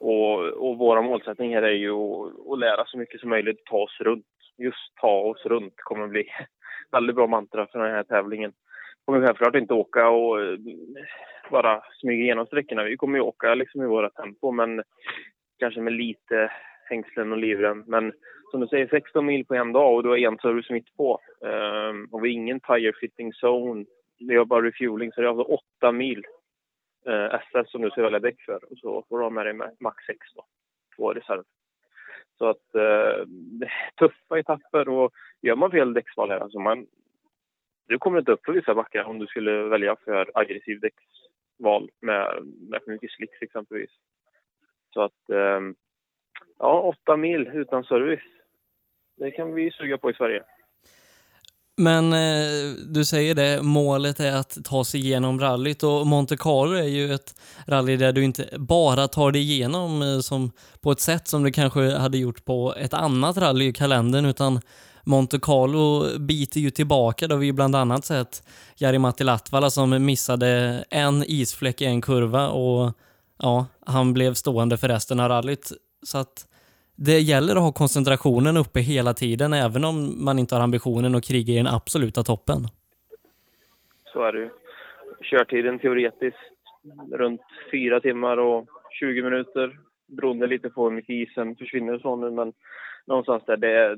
och, 0.00 0.68
och 0.68 0.78
våra 0.78 1.02
målsättning 1.02 1.54
här 1.54 1.62
är 1.62 1.72
ju 1.72 1.92
att, 1.92 2.32
att 2.52 2.58
lära 2.58 2.84
så 2.86 2.98
mycket 2.98 3.20
som 3.20 3.30
möjligt 3.30 3.64
ta 3.64 3.76
oss 3.76 4.00
runt. 4.00 4.26
Just 4.58 4.96
ta 5.00 5.20
oss 5.20 5.44
runt 5.44 5.74
kommer 5.76 6.04
att 6.04 6.10
bli 6.10 6.24
väldigt 6.92 7.16
bra 7.16 7.26
mantra 7.26 7.66
för 7.66 7.78
den 7.78 7.94
här 7.94 8.04
tävlingen 8.04 8.52
kommer 9.08 9.26
självklart 9.26 9.54
inte 9.54 9.74
åka 9.74 10.08
och 10.08 10.42
eh, 10.42 10.58
bara 11.50 11.82
smyga 12.00 12.22
igenom 12.22 12.46
sträckorna. 12.46 12.84
Vi 12.84 12.96
kommer 12.96 13.18
ju 13.18 13.24
åka 13.24 13.54
liksom 13.54 13.82
i 13.82 13.86
våra 13.86 14.10
tempo, 14.10 14.50
men 14.52 14.82
kanske 15.58 15.80
med 15.80 15.92
lite 15.92 16.52
hängslen 16.88 17.32
och 17.32 17.38
livrem. 17.38 17.84
Men 17.86 18.12
som 18.50 18.60
du 18.60 18.66
säger, 18.66 18.88
16 18.88 19.26
mil 19.26 19.46
på 19.46 19.54
en 19.54 19.72
dag 19.72 19.94
och 19.94 20.02
du 20.02 20.08
har 20.08 20.16
en 20.16 20.38
service 20.38 20.70
mitt 20.70 20.96
på. 20.96 21.20
Um, 21.40 22.08
och 22.12 22.24
vi 22.24 22.28
har 22.28 22.34
ingen 22.34 22.60
tire 22.60 22.92
fitting 23.00 23.32
zone. 23.42 23.84
Vi 24.18 24.36
har 24.36 24.44
bara 24.44 24.66
refueling, 24.66 25.12
så 25.12 25.20
det 25.20 25.26
är 25.26 25.30
alltså 25.30 25.60
8 25.78 25.92
mil 25.92 26.24
eh, 27.06 27.12
uh, 27.12 27.34
SS 27.34 27.70
som 27.70 27.82
du 27.82 27.90
ska 27.90 28.02
välja 28.02 28.18
däck 28.20 28.40
för. 28.40 28.72
Och 28.72 28.78
så 28.78 29.04
får 29.08 29.18
du 29.18 29.24
ha 29.24 29.30
med 29.30 29.46
dig 29.46 29.54
max 29.80 30.04
6 30.06 30.18
då, 30.34 30.44
två 30.96 31.12
reserv. 31.12 31.42
Så 32.38 32.46
att 32.48 32.74
uh, 32.74 33.26
tuffa 33.98 34.38
etapper 34.38 34.88
och 34.88 35.12
gör 35.42 35.56
man 35.56 35.70
fel 35.70 35.94
däcksval 35.94 36.30
här, 36.30 36.40
alltså 36.40 36.58
man, 36.58 36.86
du 37.88 37.98
kommer 37.98 38.18
inte 38.18 38.32
upp 38.32 38.44
för 38.44 38.52
vissa 38.52 38.74
backar 38.74 39.04
om 39.04 39.18
du 39.18 39.26
skulle 39.26 39.62
välja 39.62 39.96
för 40.04 40.30
aggressiv 40.34 40.80
däcksval 40.80 41.90
med, 42.00 42.46
med 42.70 42.80
för 42.84 42.92
mycket 42.92 43.10
slicks 43.10 43.42
exempelvis. 43.42 43.90
Så 44.94 45.02
att, 45.02 45.30
eh, 45.32 45.60
ja, 46.58 46.80
åtta 46.80 47.16
mil 47.16 47.50
utan 47.54 47.84
service. 47.84 48.28
Det 49.16 49.30
kan 49.30 49.54
vi 49.54 49.70
suga 49.70 49.98
på 49.98 50.10
i 50.10 50.14
Sverige. 50.14 50.42
Men 51.76 52.12
eh, 52.12 52.74
du 52.88 53.04
säger 53.04 53.34
det, 53.34 53.62
målet 53.62 54.20
är 54.20 54.36
att 54.36 54.64
ta 54.64 54.84
sig 54.84 55.00
igenom 55.00 55.40
rallyt 55.40 55.82
och 55.82 56.06
Monte 56.06 56.36
Carlo 56.36 56.76
är 56.76 56.88
ju 56.88 57.12
ett 57.12 57.34
rally 57.66 57.96
där 57.96 58.12
du 58.12 58.24
inte 58.24 58.48
bara 58.58 59.08
tar 59.08 59.32
dig 59.32 59.42
igenom 59.42 60.02
eh, 60.02 60.18
som 60.18 60.52
på 60.80 60.92
ett 60.92 61.00
sätt 61.00 61.28
som 61.28 61.42
du 61.42 61.52
kanske 61.52 61.80
hade 61.80 62.18
gjort 62.18 62.44
på 62.44 62.74
ett 62.78 62.94
annat 62.94 63.36
rally 63.36 63.68
i 63.68 63.72
kalendern 63.72 64.24
utan 64.24 64.60
Monte 65.08 65.38
Carlo 65.42 66.18
biter 66.18 66.60
ju 66.60 66.70
tillbaka. 66.70 67.26
Det 67.26 67.34
har 67.34 67.40
vi 67.40 67.52
bland 67.52 67.76
annat 67.76 68.04
sett 68.04 68.42
Jari-Matti 68.76 69.24
Latvala 69.24 69.70
som 69.70 70.04
missade 70.04 70.48
en 70.90 71.24
isfläck 71.26 71.82
i 71.82 71.84
en 71.84 72.00
kurva 72.00 72.48
och 72.48 72.92
ja, 73.38 73.66
han 73.86 74.14
blev 74.14 74.34
stående 74.34 74.76
för 74.76 74.88
resten 74.88 75.20
av 75.20 75.28
rallyt. 75.28 75.72
Så 76.02 76.18
att 76.18 76.46
det 76.96 77.18
gäller 77.18 77.56
att 77.56 77.62
ha 77.62 77.72
koncentrationen 77.72 78.56
uppe 78.56 78.80
hela 78.80 79.14
tiden, 79.14 79.52
även 79.52 79.84
om 79.84 80.24
man 80.24 80.38
inte 80.38 80.54
har 80.54 80.62
ambitionen 80.62 81.14
att 81.14 81.24
kriga 81.24 81.54
i 81.54 81.56
den 81.56 81.66
absoluta 81.66 82.22
toppen. 82.22 82.68
Så 84.12 84.22
är 84.22 84.32
det 84.32 84.38
ju. 84.38 84.50
Körtiden 85.22 85.78
teoretiskt 85.78 86.38
runt 87.12 87.40
fyra 87.70 88.00
timmar 88.00 88.36
och 88.36 88.66
20 88.90 89.22
minuter 89.22 89.78
beroende 90.06 90.46
lite 90.46 90.70
på 90.70 90.84
hur 90.84 90.96
mycket 90.96 91.10
isen 91.28 91.56
försvinner 91.56 91.94
och 91.94 92.00
så 92.00 92.16
nu, 92.16 92.30
men 92.30 92.52
någonstans 93.08 93.42
där. 93.46 93.56
Det, 93.56 93.96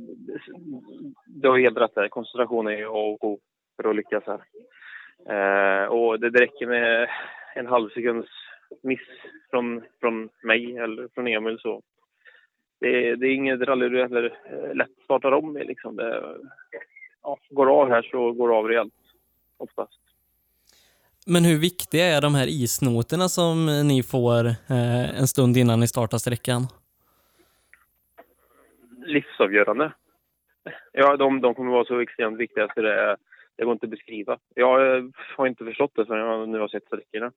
du 1.27 1.49
har 1.49 1.59
helt 1.59 1.79
rätt 1.79 1.94
där. 1.94 2.09
Koncentration 2.09 2.68
är 2.68 2.85
A 2.85 3.16
och 3.20 3.25
O 3.25 3.40
för 3.77 3.90
att 3.90 3.96
lyckas 3.96 4.25
här. 4.27 4.40
Eh, 5.29 5.85
och 5.87 6.20
det 6.20 6.29
räcker 6.29 6.66
med 6.66 7.09
en 7.55 7.66
halv 7.66 7.88
sekunds 7.88 8.29
miss 8.83 9.01
från, 9.51 9.83
från 10.01 10.29
mig 10.42 10.77
eller 10.77 11.09
från 11.14 11.27
Emil 11.27 11.59
så 11.59 11.83
det, 12.81 13.16
det 13.16 13.27
är 13.27 13.35
inget 13.35 13.61
rally 13.61 13.88
du 13.88 14.03
heller 14.03 14.25
eh, 14.25 14.75
lätt 14.75 15.05
startar 15.05 15.33
om 15.33 15.53
med 15.53 15.66
liksom. 15.66 15.96
Det, 15.96 16.37
ja, 17.23 17.38
går 17.51 17.81
av 17.83 17.88
här 17.88 18.03
så 18.03 18.33
går 18.33 18.49
det 18.49 18.55
av 18.55 18.68
rejält 18.68 18.94
oftast. 19.57 20.01
Men 21.27 21.44
hur 21.44 21.59
viktiga 21.59 22.07
är 22.07 22.20
de 22.20 22.35
här 22.35 22.46
isnoterna 22.46 23.29
som 23.29 23.66
ni 23.88 24.03
får 24.03 24.46
eh, 24.46 25.20
en 25.20 25.29
stund 25.29 25.57
innan 25.57 25.81
ni 25.81 25.88
startar 25.88 26.18
sträckan? 26.18 26.66
Livsavgörande. 29.04 29.92
Ja, 30.92 31.16
de, 31.16 31.40
de 31.40 31.54
kommer 31.54 31.70
vara 31.70 31.84
så 31.84 32.00
extremt 32.00 32.38
viktiga 32.38 32.68
så 32.74 32.82
det, 32.82 33.16
det 33.56 33.64
går 33.64 33.72
inte 33.72 33.86
att 33.86 33.90
beskriva. 33.90 34.38
Jag 34.54 34.96
eh, 34.96 35.04
har 35.36 35.46
inte 35.46 35.64
förstått 35.64 35.92
det 35.94 36.06
förrän 36.06 36.26
jag 36.26 36.48
nu 36.48 36.58
har 36.58 36.68
sett 36.68 36.86
sträckorna. 36.86 37.32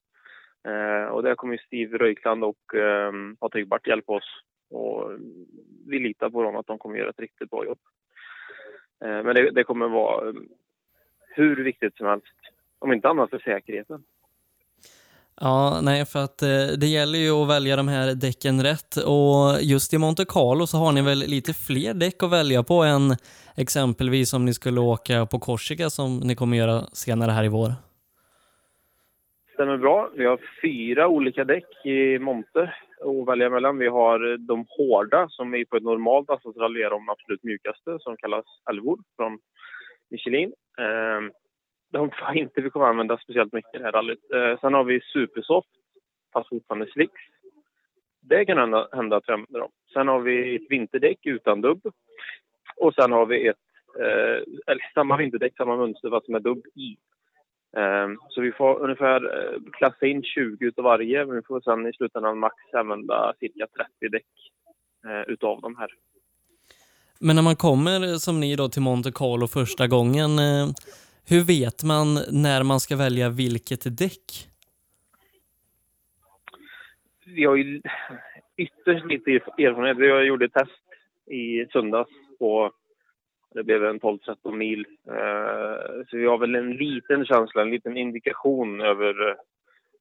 Eh, 0.67 1.05
och 1.05 1.23
där 1.23 1.35
kommer 1.35 1.57
Steve 1.57 1.97
Röjkland 1.97 2.43
och 2.43 2.75
eh, 2.75 3.11
Patrik 3.39 3.67
Bart 3.67 3.87
hjälpa 3.87 4.13
oss. 4.13 4.43
Och 4.69 5.11
vi 5.87 5.99
litar 5.99 6.29
på 6.29 6.43
dem 6.43 6.55
att 6.55 6.67
de 6.67 6.77
kommer 6.77 6.97
göra 6.97 7.09
ett 7.09 7.19
riktigt 7.19 7.49
bra 7.49 7.65
jobb. 7.65 7.79
Eh, 9.05 9.23
men 9.23 9.35
det, 9.35 9.51
det 9.51 9.63
kommer 9.63 9.87
vara 9.87 10.29
ehm, 10.29 10.49
hur 11.35 11.63
viktigt 11.63 11.97
som 11.97 12.07
helst. 12.07 12.35
Om 12.79 12.93
inte 12.93 13.09
annat 13.09 13.29
för 13.29 13.39
säkerheten. 13.39 14.03
Ja, 15.41 15.79
nej, 15.83 16.05
för 16.05 16.19
att 16.23 16.41
eh, 16.41 16.77
det 16.77 16.87
gäller 16.87 17.19
ju 17.19 17.31
att 17.31 17.49
välja 17.49 17.75
de 17.75 17.87
här 17.87 18.15
däcken 18.15 18.63
rätt 18.63 18.95
och 18.97 19.61
just 19.61 19.93
i 19.93 19.97
Monte 19.97 20.25
Carlo 20.25 20.67
så 20.67 20.77
har 20.77 20.91
ni 20.91 21.01
väl 21.01 21.19
lite 21.19 21.53
fler 21.53 21.93
däck 21.93 22.23
att 22.23 22.31
välja 22.31 22.63
på 22.63 22.83
än 22.83 23.15
exempelvis 23.57 24.33
om 24.33 24.45
ni 24.45 24.53
skulle 24.53 24.79
åka 24.79 25.25
på 25.25 25.39
Korsika 25.39 25.89
som 25.89 26.19
ni 26.19 26.35
kommer 26.35 26.57
göra 26.57 26.81
senare 26.81 27.31
här 27.31 27.43
i 27.43 27.49
vår. 27.49 27.69
Stämmer 29.53 29.77
bra. 29.77 30.09
Vi 30.15 30.25
har 30.25 30.39
fyra 30.61 31.07
olika 31.07 31.43
däck 31.43 31.85
i 31.85 32.19
Monte 32.19 32.73
att 33.05 33.27
välja 33.27 33.49
mellan. 33.49 33.77
Vi 33.77 33.87
har 33.87 34.37
de 34.37 34.65
hårda 34.69 35.27
som 35.29 35.53
är 35.53 35.65
på 35.65 35.77
ett 35.77 35.83
normalt 35.83 36.29
asfaltrally 36.29 36.81
är 36.81 36.89
de 36.89 37.09
absolut 37.09 37.43
mjukaste 37.43 37.97
som 37.99 38.17
kallas 38.17 38.45
älvor 38.69 38.99
från 39.15 39.39
Michelin. 40.09 40.53
Eh, 40.77 41.21
de 41.93 42.11
får 42.11 42.37
inte 42.37 42.61
vi 42.61 42.69
kommer 42.69 42.85
använda 42.85 43.17
speciellt 43.17 43.53
mycket 43.53 43.75
i 43.75 43.77
det 43.77 43.83
här 43.83 43.91
rallyt. 43.91 44.31
Eh, 44.33 44.59
sen 44.59 44.73
har 44.73 44.83
vi 44.83 45.01
Supersoft, 45.01 45.69
fast 46.33 46.49
fortfarande 46.49 46.91
slicks. 46.91 47.21
Det 48.21 48.45
kan 48.45 48.57
hända, 48.57 48.87
hända 48.91 49.17
att 49.17 49.23
vi 49.27 49.33
använder 49.33 49.59
dem. 49.59 49.71
Sen 49.93 50.07
har 50.07 50.19
vi 50.19 50.55
ett 50.55 50.69
vinterdäck 50.69 51.19
utan 51.23 51.61
dubb. 51.61 51.81
Och 52.77 52.93
sen 52.93 53.11
har 53.11 53.25
vi 53.25 53.47
ett, 53.47 53.65
eh, 53.99 54.37
eller 54.67 54.91
samma 54.93 55.17
vinterdäck, 55.17 55.57
samma 55.57 55.75
mönster 55.75 56.09
fast 56.09 56.27
med 56.27 56.41
dubb 56.41 56.65
i. 56.75 56.97
Eh, 57.77 58.07
så 58.29 58.41
vi 58.41 58.51
får 58.51 58.79
ungefär 58.79 59.19
eh, 59.37 59.59
klassa 59.73 60.05
in 60.05 60.23
20 60.23 60.65
utav 60.65 60.83
varje, 60.83 61.25
men 61.25 61.35
vi 61.35 61.41
får 61.41 61.61
sen 61.61 61.87
i 61.87 61.93
slutändan 61.93 62.39
max 62.39 62.55
använda 62.73 63.33
cirka 63.39 63.67
30 64.01 64.09
däck 64.11 64.33
eh, 65.07 65.33
utav 65.33 65.61
de 65.61 65.75
här. 65.75 65.89
Men 67.19 67.35
när 67.35 67.43
man 67.43 67.55
kommer 67.55 68.17
som 68.17 68.39
ni 68.39 68.55
då 68.55 68.69
till 68.69 68.81
Monte 68.81 69.11
Carlo 69.11 69.47
första 69.47 69.87
gången, 69.87 70.39
eh, 70.39 70.67
hur 71.29 71.43
vet 71.47 71.83
man 71.83 72.07
när 72.31 72.63
man 72.63 72.79
ska 72.79 72.95
välja 72.95 73.29
vilket 73.29 73.97
däck? 73.97 74.49
Vi 77.25 77.45
har 77.45 77.55
ju 77.55 77.81
ytterst 78.57 79.05
lite 79.05 79.31
erfarenhet. 79.31 79.97
Vi 79.97 80.27
gjorde 80.27 80.45
ett 80.45 80.53
test 80.53 80.83
i 81.25 81.65
söndags 81.71 82.11
på 82.39 82.71
Det 83.53 83.63
blev 83.63 83.85
en 83.85 83.99
12-13 83.99 84.51
mil. 84.51 84.85
Eh, 85.07 86.03
så 86.07 86.17
vi 86.17 86.25
har 86.25 86.37
väl 86.37 86.55
en 86.55 86.71
liten 86.71 87.25
känsla, 87.25 87.61
en 87.61 87.71
liten 87.71 87.97
indikation 87.97 88.81
över, 88.81 89.35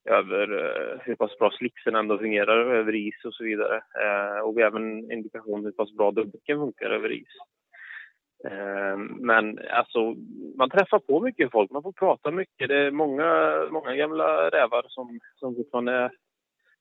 över 0.05 0.65
eh, 0.65 1.01
hur 1.01 1.15
pass 1.15 1.39
bra 1.39 1.51
slixen 1.51 1.95
ändå 1.95 2.19
fungerar 2.19 2.75
över 2.75 2.95
is 2.95 3.25
och 3.25 3.35
så 3.35 3.45
vidare. 3.45 3.77
Eh, 3.77 4.41
och 4.41 4.57
vi 4.57 4.63
har 4.63 4.69
även 4.69 4.99
en 4.99 5.13
indikation 5.13 5.65
hur 5.65 5.73
pass 5.73 5.93
bra 5.93 6.11
dubbdäcken 6.11 6.59
funkar 6.59 6.91
över 6.91 7.13
is. 7.13 7.29
Eh, 8.45 8.97
men 9.21 9.59
alltså, 9.71 10.15
man 10.57 10.71
träffar 10.71 10.99
på 10.99 11.21
mycket 11.21 11.53
folk, 11.53 11.71
man 11.71 11.83
får 11.83 11.93
prata 11.93 12.31
mycket. 12.31 12.69
Det 12.69 12.79
är 12.79 12.91
många, 12.91 13.55
många 13.71 13.97
gamla 13.97 14.51
rävar 14.51 14.85
som, 14.89 15.21
som 15.37 15.55
fortfarande 15.55 16.11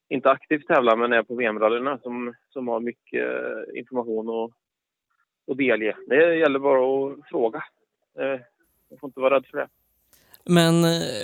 inte 0.09 0.29
aktivt 0.29 0.67
tävlar 0.67 0.95
men 0.95 1.13
är 1.13 1.23
på 1.23 1.35
VM-rallyna 1.35 1.97
som, 1.97 2.33
som 2.49 2.67
har 2.67 2.79
mycket 2.79 3.27
eh, 3.27 3.79
information 3.79 4.29
och, 4.29 4.51
och 5.47 5.57
delge. 5.57 5.95
Det 6.07 6.35
gäller 6.35 6.59
bara 6.59 7.11
att 7.11 7.29
fråga. 7.29 7.63
Eh, 8.19 8.39
man 8.89 8.99
får 8.99 9.07
inte 9.09 9.19
vara 9.19 9.35
rädd 9.35 9.45
för 9.51 9.57
det. 9.57 9.67
Men 10.45 10.73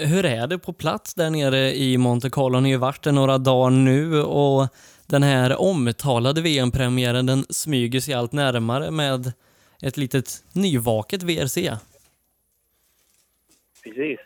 hur 0.08 0.26
är 0.26 0.47
det 0.47 0.60
på 0.60 0.73
plats 0.73 1.13
där 1.13 1.30
nere 1.30 1.58
i 1.58 1.97
Monte 1.97 2.30
Carlo? 2.30 2.60
Ni 2.60 2.69
har 2.69 2.73
ju 2.73 2.78
varit 2.78 3.04
där 3.04 3.12
några 3.12 3.38
dagar 3.38 3.69
nu 3.69 4.21
och 4.21 4.67
den 5.08 5.23
här 5.23 5.62
omtalade 5.62 6.41
VM-premiären 6.41 7.26
den 7.26 7.43
smyger 7.50 8.00
sig 8.00 8.13
allt 8.13 8.32
närmare 8.32 8.91
med 8.91 9.34
ett 9.84 9.98
litet 9.98 10.28
nyvaket 10.56 11.24
VRC. 11.24 11.58
Precis. 13.84 14.20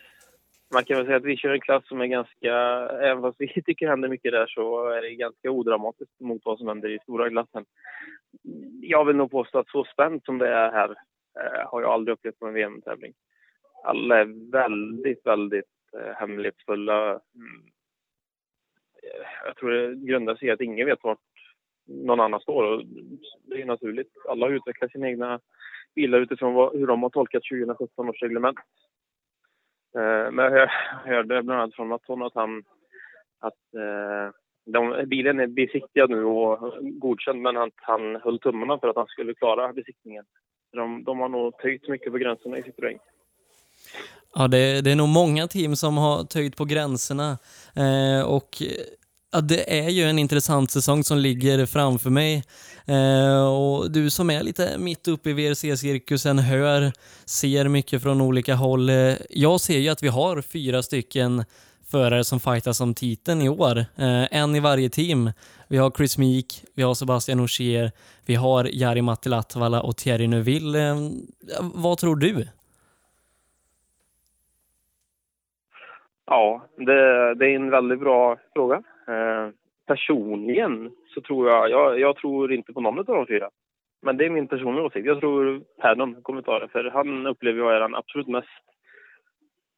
Man 0.73 0.83
kan 0.83 0.97
väl 0.97 1.05
säga 1.05 1.17
att 1.17 1.23
vi 1.23 1.37
kör 1.37 1.49
en 1.49 1.61
klass 1.61 1.87
som 1.87 2.01
är 2.01 2.05
ganska, 2.05 2.53
även 3.01 3.21
fast 3.21 3.41
vi 3.41 3.47
tycker 3.65 3.85
det 3.85 3.89
händer 3.91 4.09
mycket 4.09 4.31
där 4.31 4.47
så 4.47 4.87
är 4.87 5.01
det 5.01 5.15
ganska 5.15 5.51
odramatiskt 5.51 6.19
mot 6.19 6.41
vad 6.45 6.57
som 6.57 6.67
händer 6.67 6.89
i 6.89 6.99
stora 6.99 7.29
klassen. 7.29 7.65
Jag 8.81 9.05
vill 9.05 9.15
nog 9.15 9.31
påstå 9.31 9.59
att 9.59 9.69
så 9.69 9.83
spänt 9.93 10.25
som 10.25 10.37
det 10.37 10.47
är 10.47 10.71
här 10.71 10.89
eh, 11.39 11.69
har 11.69 11.81
jag 11.81 11.91
aldrig 11.91 12.13
upplevt 12.13 12.39
på 12.39 12.47
en 12.47 12.53
VM-tävling. 12.53 13.13
Alla 13.83 14.19
är 14.19 14.51
väldigt, 14.51 15.25
väldigt 15.25 15.65
eh, 15.97 16.15
hemlighetsfulla. 16.15 17.09
Mm. 17.11 17.71
Jag 19.45 19.55
tror 19.57 19.71
det 19.71 19.95
grundar 19.95 20.35
sig 20.35 20.47
i 20.47 20.51
att 20.51 20.61
ingen 20.61 20.87
vet 20.87 21.03
vart 21.03 21.19
någon 21.85 22.19
annan 22.19 22.39
står. 22.39 22.63
Och 22.63 22.85
det 23.43 23.61
är 23.61 23.65
naturligt. 23.65 24.11
Alla 24.29 24.45
har 24.45 24.53
utvecklat 24.53 24.91
sina 24.91 25.09
egna 25.09 25.39
bilar 25.95 26.19
utifrån 26.19 26.53
vad, 26.53 26.73
hur 26.73 26.87
de 26.87 27.03
har 27.03 27.09
tolkat 27.09 27.43
2017 27.51 28.09
års 28.09 28.21
reglement. 28.21 28.57
Eh, 29.95 30.31
men 30.31 30.53
jag 30.53 30.67
hörde 31.05 31.43
bland 31.43 31.51
annat 31.51 31.75
från 31.75 31.87
Mattsson 31.87 32.23
att 32.23 32.35
han 32.35 32.63
att 33.39 33.73
eh, 33.75 34.33
de, 34.65 35.05
bilen 35.07 35.39
är 35.39 35.47
besiktigad 35.47 36.09
nu 36.09 36.23
och 36.23 36.73
godkänd 36.81 37.41
men 37.41 37.57
att 37.57 37.73
han 37.75 38.15
höll 38.15 38.39
tummarna 38.39 38.79
för 38.79 38.87
att 38.87 38.95
han 38.95 39.07
skulle 39.07 39.33
klara 39.33 39.73
besiktningen. 39.73 40.25
De, 40.71 41.03
de 41.03 41.19
har 41.19 41.29
nog 41.29 41.57
töjt 41.57 41.89
mycket 41.89 42.11
på 42.11 42.17
gränserna 42.17 42.57
i 42.57 42.61
Citroën. 42.61 42.99
Ja, 44.35 44.47
det, 44.47 44.81
det, 44.81 44.91
är 44.91 44.95
nog 44.95 45.09
många 45.09 45.47
team 45.47 45.75
som 45.75 45.97
har 45.97 46.23
töjt 46.23 46.57
på 46.57 46.65
gränserna 46.65 47.37
eh, 47.75 48.33
och 48.35 48.49
Ja, 49.33 49.41
det 49.41 49.79
är 49.79 49.89
ju 49.89 50.03
en 50.03 50.19
intressant 50.19 50.71
säsong 50.71 51.03
som 51.03 51.17
ligger 51.17 51.65
framför 51.65 52.09
mig. 52.09 52.43
Eh, 52.85 53.47
och 53.47 53.91
du 53.91 54.09
som 54.09 54.29
är 54.29 54.43
lite 54.43 54.77
mitt 54.77 55.07
uppe 55.07 55.29
i 55.29 55.33
VRC-cirkusen 55.33 56.39
hör, 56.39 56.91
ser 57.25 57.67
mycket 57.67 58.03
från 58.03 58.21
olika 58.21 58.55
håll. 58.55 58.89
Eh, 58.89 59.13
jag 59.29 59.61
ser 59.61 59.79
ju 59.79 59.89
att 59.89 60.03
vi 60.03 60.07
har 60.07 60.41
fyra 60.41 60.83
stycken 60.83 61.43
förare 61.91 62.23
som 62.23 62.39
fightas 62.39 62.81
om 62.81 62.93
titeln 62.93 63.41
i 63.41 63.49
år. 63.49 63.77
Eh, 63.77 64.25
en 64.31 64.55
i 64.55 64.59
varje 64.59 64.89
team. 64.89 65.31
Vi 65.67 65.77
har 65.77 65.91
Chris 65.91 66.17
Meek, 66.17 66.63
vi 66.75 66.83
har 66.83 66.93
Sebastian 66.93 67.39
Ogier, 67.39 67.91
vi 68.25 68.35
har 68.35 68.69
Jari 68.71 69.01
Matti 69.01 69.29
Latvala 69.29 69.81
och 69.81 69.97
Thierry 69.97 70.27
Neuville. 70.27 70.89
Eh, 70.89 70.95
vad 71.73 71.97
tror 71.97 72.15
du? 72.15 72.47
Ja, 76.25 76.65
det, 76.77 77.35
det 77.35 77.45
är 77.45 77.55
en 77.55 77.69
väldigt 77.69 77.99
bra 77.99 78.37
fråga. 78.53 78.83
Eh, 79.11 79.49
personligen 79.87 80.91
så 81.07 81.21
tror 81.21 81.49
jag, 81.49 81.69
jag, 81.69 81.99
jag 81.99 82.15
tror 82.15 82.53
inte 82.53 82.73
på 82.73 82.81
någon 82.81 82.99
av 82.99 83.05
de 83.05 83.27
fyra. 83.27 83.49
Men 84.01 84.17
det 84.17 84.25
är 84.25 84.29
min 84.29 84.47
personliga 84.47 84.85
åsikt. 84.85 85.05
Jag 85.05 85.19
tror 85.19 85.63
Perdon 85.81 86.21
kommer 86.21 86.41
ta 86.41 86.59
det, 86.59 86.67
för 86.67 86.83
han 86.83 87.27
upplever 87.27 87.59
jag 87.59 87.75
är 87.75 87.79
den 87.79 87.95
absolut 87.95 88.27
mest 88.27 88.47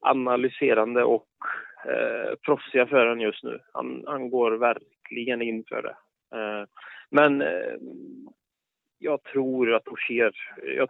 analyserande 0.01 1.03
och 1.03 1.27
eh, 1.85 2.35
proffsiga 2.45 2.87
föraren 2.87 3.19
just 3.19 3.43
nu. 3.43 3.59
Han, 3.73 4.03
han 4.07 4.29
går 4.29 4.51
verkligen 4.51 5.41
in 5.41 5.63
för 5.69 5.81
det. 5.81 5.95
Eh, 6.37 6.67
men 7.09 7.41
eh, 7.41 7.75
jag 8.99 9.23
tror 9.23 9.73
att 9.73 9.87
Ogier... 9.87 10.33
Eh, 10.77 10.85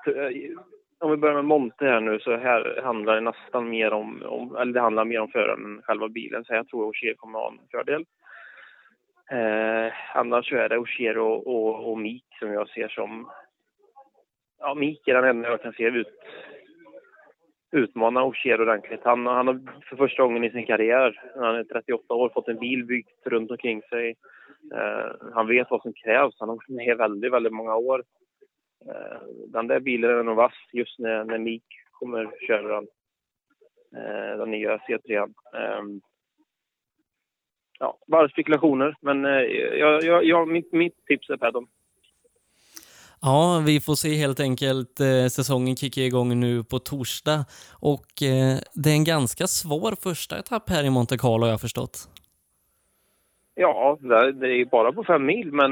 om 0.99 1.11
vi 1.11 1.17
börjar 1.17 1.35
med 1.35 1.45
Monte 1.45 1.85
här 1.85 1.99
nu 1.99 2.19
så 2.19 2.37
här 2.37 2.81
handlar 2.83 3.15
det 3.15 3.21
nästan 3.21 3.69
mer 3.69 3.93
om, 3.93 4.23
om 4.25 4.55
eller 4.55 4.73
det 4.73 4.79
handlar 4.79 5.05
mer 5.05 5.19
om 5.19 5.27
föraren 5.27 5.65
än 5.65 5.81
själva 5.81 6.09
bilen. 6.09 6.45
Så 6.45 6.53
jag 6.53 6.67
tror 6.67 6.83
att 6.83 6.87
Ogier 6.87 7.13
kommer 7.13 7.39
att 7.39 7.43
ha 7.43 7.51
en 7.51 7.67
fördel. 7.71 8.05
Eh, 9.31 9.93
annars 10.13 10.49
så 10.49 10.55
är 10.55 10.69
det 10.69 10.77
Ogier 10.77 11.17
och, 11.17 11.47
och, 11.47 11.91
och 11.91 11.97
Mik 11.97 12.25
som 12.39 12.53
jag 12.53 12.69
ser 12.69 12.87
som... 12.87 13.29
Ja, 14.59 14.73
Mik 14.73 15.07
är 15.07 15.13
den 15.13 15.29
enda 15.29 15.49
jag 15.49 15.61
kan 15.61 15.73
se 15.73 15.83
ut, 15.83 16.07
utmana 17.71 18.23
Ogier 18.23 18.61
ordentligt. 18.61 19.03
Han, 19.03 19.25
han 19.25 19.47
har 19.47 19.59
för 19.89 19.95
första 19.95 20.23
gången 20.23 20.43
i 20.43 20.51
sin 20.51 20.65
karriär, 20.65 21.21
när 21.35 21.45
han 21.45 21.55
är 21.55 21.63
38 21.63 22.13
år, 22.13 22.29
fått 22.29 22.47
en 22.47 22.59
bil 22.59 22.85
byggd 22.85 23.09
runt 23.25 23.51
omkring 23.51 23.81
sig. 23.81 24.15
Eh, 24.73 25.31
han 25.33 25.47
vet 25.47 25.71
vad 25.71 25.81
som 25.81 25.93
krävs. 25.93 26.35
Han 26.39 26.49
har 26.49 26.55
varit 26.55 26.69
med 26.69 26.97
väldigt, 26.97 27.33
väldigt 27.33 27.53
många 27.53 27.75
år. 27.75 28.03
Eh, 28.85 29.21
den 29.47 29.67
där 29.67 29.79
bilen 29.79 30.09
är 30.09 30.23
nog 30.23 30.35
vass 30.35 30.53
just 30.73 30.99
när, 30.99 31.23
när 31.23 31.37
Mik 31.37 31.65
kommer 31.91 32.31
köra 32.47 32.75
den. 32.75 32.87
Eh, 33.95 34.37
den 34.37 34.51
nya 34.51 34.77
C3. 34.77 35.33
Um, 35.79 36.01
ja, 37.83 37.97
bara 38.07 38.29
spekulationer. 38.29 38.95
Men 39.01 39.25
eh, 39.25 39.31
jag, 39.31 40.03
jag, 40.03 40.25
jag, 40.25 40.47
mitt, 40.47 40.73
mitt 40.73 41.05
tips 41.05 41.29
är 41.29 41.37
Paddon. 41.37 41.67
Ja, 43.21 43.63
vi 43.67 43.79
får 43.79 43.95
se 43.95 44.09
helt 44.15 44.39
enkelt. 44.39 44.99
Eh, 44.99 45.27
säsongen 45.37 45.75
kickar 45.75 46.01
igång 46.01 46.39
nu 46.39 46.63
på 46.63 46.79
torsdag 46.79 47.45
och 47.81 48.09
eh, 48.31 48.57
det 48.73 48.89
är 48.89 48.93
en 48.93 49.03
ganska 49.03 49.47
svår 49.47 49.91
första 50.03 50.39
etapp 50.39 50.69
här 50.69 50.83
i 50.83 50.89
Monte 50.89 51.17
Carlo 51.17 51.43
har 51.45 51.51
jag 51.51 51.61
förstått. 51.61 51.97
Ja, 53.55 53.97
det 54.33 54.47
är 54.47 54.65
bara 54.65 54.91
på 54.91 55.03
fem 55.03 55.25
mil, 55.25 55.51
men 55.51 55.71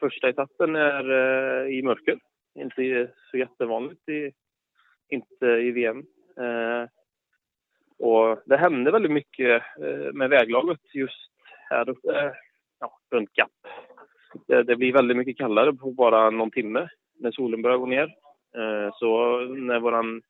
första 0.00 0.28
etappen 0.28 0.76
är 0.76 1.04
i 1.68 1.82
mörker. 1.82 2.18
Inte 2.54 3.10
så 3.30 3.36
jättevanligt, 3.36 4.08
i, 4.08 4.32
inte 5.08 5.46
i 5.46 5.70
VM. 5.70 6.02
Och 8.04 8.42
det 8.46 8.56
hände 8.56 8.90
väldigt 8.90 9.12
mycket 9.12 9.62
eh, 9.82 10.12
med 10.12 10.30
väglaget 10.30 10.94
just 10.94 11.30
här 11.70 11.88
uppe, 11.88 12.34
ja, 12.80 12.98
runt 13.10 13.30
Gap. 13.32 13.50
Det, 14.46 14.62
det, 14.62 14.76
blir 14.76 14.92
väldigt 14.92 15.16
mycket 15.16 15.38
kallare 15.38 15.72
på 15.72 15.90
bara 15.90 16.30
någon 16.30 16.50
timme 16.50 16.88
när 17.18 17.30
solen 17.30 17.62
börjar 17.62 17.76
gå 17.76 17.86
ner. 17.86 18.14
Eh, 18.56 18.90
så 18.94 19.40
när 19.40 19.80
vår 19.80 20.20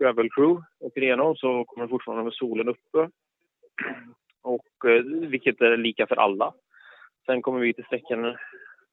gravel 0.00 0.30
crew 0.30 0.62
åker 0.80 1.02
igenom 1.02 1.36
så 1.36 1.64
kommer 1.64 1.88
fortfarande 1.88 2.24
med 2.24 2.32
solen 2.32 2.68
uppe. 2.68 3.10
Och, 4.42 4.90
eh, 4.90 5.02
vilket 5.04 5.60
är 5.60 5.76
lika 5.76 6.06
för 6.06 6.16
alla. 6.16 6.52
Sen 7.26 7.42
kommer 7.42 7.60
vi 7.60 7.74
till 7.74 7.84
sträckan 7.84 8.24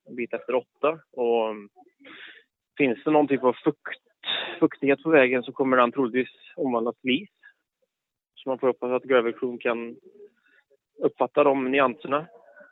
en 0.07 0.15
bit 0.15 0.33
efter 0.33 0.55
åtta. 0.55 0.99
Och 1.11 1.55
finns 2.77 3.03
det 3.03 3.11
någon 3.11 3.27
typ 3.27 3.43
av 3.43 3.53
fukt, 3.53 4.03
fuktighet 4.59 5.03
på 5.03 5.09
vägen 5.09 5.43
så 5.43 5.51
kommer 5.51 5.77
den 5.77 5.91
troligtvis 5.91 6.29
omvandlas 6.55 6.95
till 7.01 7.11
is. 7.11 7.38
Så 8.43 8.49
man 8.49 8.59
får 8.59 8.67
hoppas 8.67 8.91
att 8.91 9.03
Gravel 9.03 9.59
kan 9.59 9.95
uppfatta 10.97 11.43
de 11.43 11.71
nyanserna. 11.71 12.17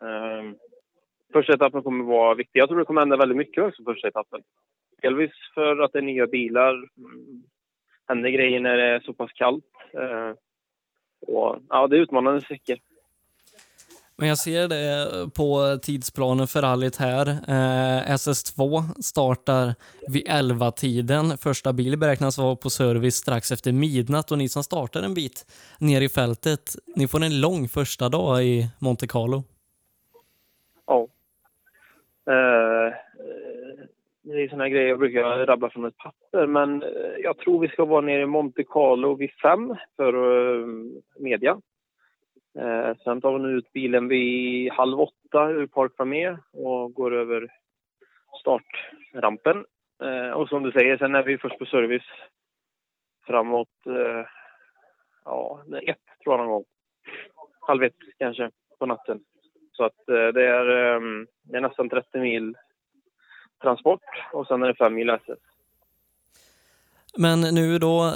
Eh, 0.02 0.52
första 1.34 1.54
etappen 1.54 1.84
kommer 1.84 2.04
att 2.04 2.10
vara 2.10 2.36
viktig. 2.36 2.60
Jag 2.60 2.70
tror 2.70 2.80
det 2.80 2.86
kommer 2.86 3.02
hända 3.02 3.18
väldigt 3.18 3.38
mycket 3.38 3.64
också 3.64 3.84
första 3.84 4.08
etappen. 4.08 4.42
Delvis 5.02 5.32
för 5.54 5.80
att 5.80 5.94
det 5.94 6.00
är 6.00 6.04
nya 6.04 6.28
bilar. 6.28 6.74
Mm. 6.74 7.44
Händer 8.08 8.30
grejer 8.30 8.60
när 8.60 8.78
det 8.78 8.84
är 8.84 9.00
så 9.00 9.14
pass 9.14 9.32
kallt. 9.34 9.66
Eh, 9.94 10.32
och, 11.28 11.60
ja, 11.70 11.88
det 11.88 11.98
är 11.98 12.02
utmanande 12.02 12.42
sträckor. 12.42 12.78
Men 14.20 14.30
jag 14.30 14.38
ser 14.38 14.68
det 14.68 15.30
på 15.36 15.78
tidsplanen 15.82 16.48
för 16.48 16.62
rallyt 16.62 16.96
här. 16.96 17.28
Eh, 17.28 18.16
SS2 18.16 18.84
startar 19.02 19.76
vid 20.14 20.28
11-tiden. 20.28 21.38
Första 21.38 21.74
bil 21.74 21.98
beräknas 21.98 22.38
vara 22.38 22.56
på 22.56 22.70
service 22.70 23.16
strax 23.16 23.52
efter 23.52 23.72
midnatt 23.72 24.32
och 24.32 24.38
ni 24.38 24.50
som 24.50 24.64
startar 24.64 25.04
en 25.04 25.14
bit 25.14 25.46
ner 25.80 26.02
i 26.02 26.10
fältet, 26.10 26.76
ni 26.96 27.08
får 27.08 27.24
en 27.24 27.42
lång 27.42 27.68
första 27.68 28.10
dag 28.10 28.44
i 28.44 28.68
Monte 28.80 29.08
Carlo. 29.08 29.44
Ja. 30.88 31.08
Eh, 32.34 32.94
det 34.24 34.44
är 34.44 34.50
såna 34.50 34.70
grejer 34.70 34.88
jag 34.88 35.00
brukar 35.00 35.46
rabbla 35.46 35.70
från 35.70 35.86
ett 35.86 35.98
papper, 35.98 36.48
men 36.48 36.84
jag 37.24 37.38
tror 37.38 37.60
vi 37.60 37.68
ska 37.68 37.86
vara 37.86 38.02
nere 38.02 38.22
i 38.22 38.26
Monte 38.26 38.64
Carlo 38.64 39.16
vid 39.16 39.32
fem 39.32 39.76
för 39.96 40.16
uh, 40.16 40.68
media. 41.20 41.62
Eh, 42.58 42.96
sen 43.04 43.22
tar 43.22 43.40
vi 43.40 43.54
ut 43.54 43.74
bilen 43.74 44.08
vid 44.08 44.72
halv 44.72 45.00
åtta 45.00 45.50
ur 45.50 45.68
Park 45.68 45.92
Famé 45.98 46.38
och 46.54 46.94
går 46.94 47.14
över 47.14 47.48
startrampen. 48.40 49.66
Eh, 50.04 50.32
och 50.32 50.50
som 50.50 50.64
du 50.64 50.72
säger, 50.72 50.98
sen 50.98 51.16
är 51.16 51.24
vi 51.24 51.38
först 51.38 51.60
på 51.60 51.66
service 51.66 52.10
framåt, 53.26 53.86
eh, 53.86 54.26
ja, 55.26 55.64
ett 55.82 55.98
tror 56.24 56.36
jag 56.36 56.40
någon 56.40 56.48
gång. 56.48 56.64
Halv 57.60 57.84
ett 57.84 57.94
kanske 58.18 58.52
på 58.80 58.86
natten. 58.86 59.20
Så 59.72 59.84
att 59.84 60.10
eh, 60.10 60.28
det, 60.28 60.48
är, 60.48 60.96
eh, 60.96 61.02
det 61.44 61.58
är 61.58 61.62
nästan 61.62 61.90
30 61.90 62.20
mil 62.20 62.56
transport 63.62 64.04
och 64.34 64.48
sen 64.48 64.64
är 64.64 64.68
det 64.68 64.76
fem 64.76 64.94
mil 64.94 65.10
SS. 65.10 65.40
Men 67.18 67.42
nu 67.42 67.78
då, 67.78 68.14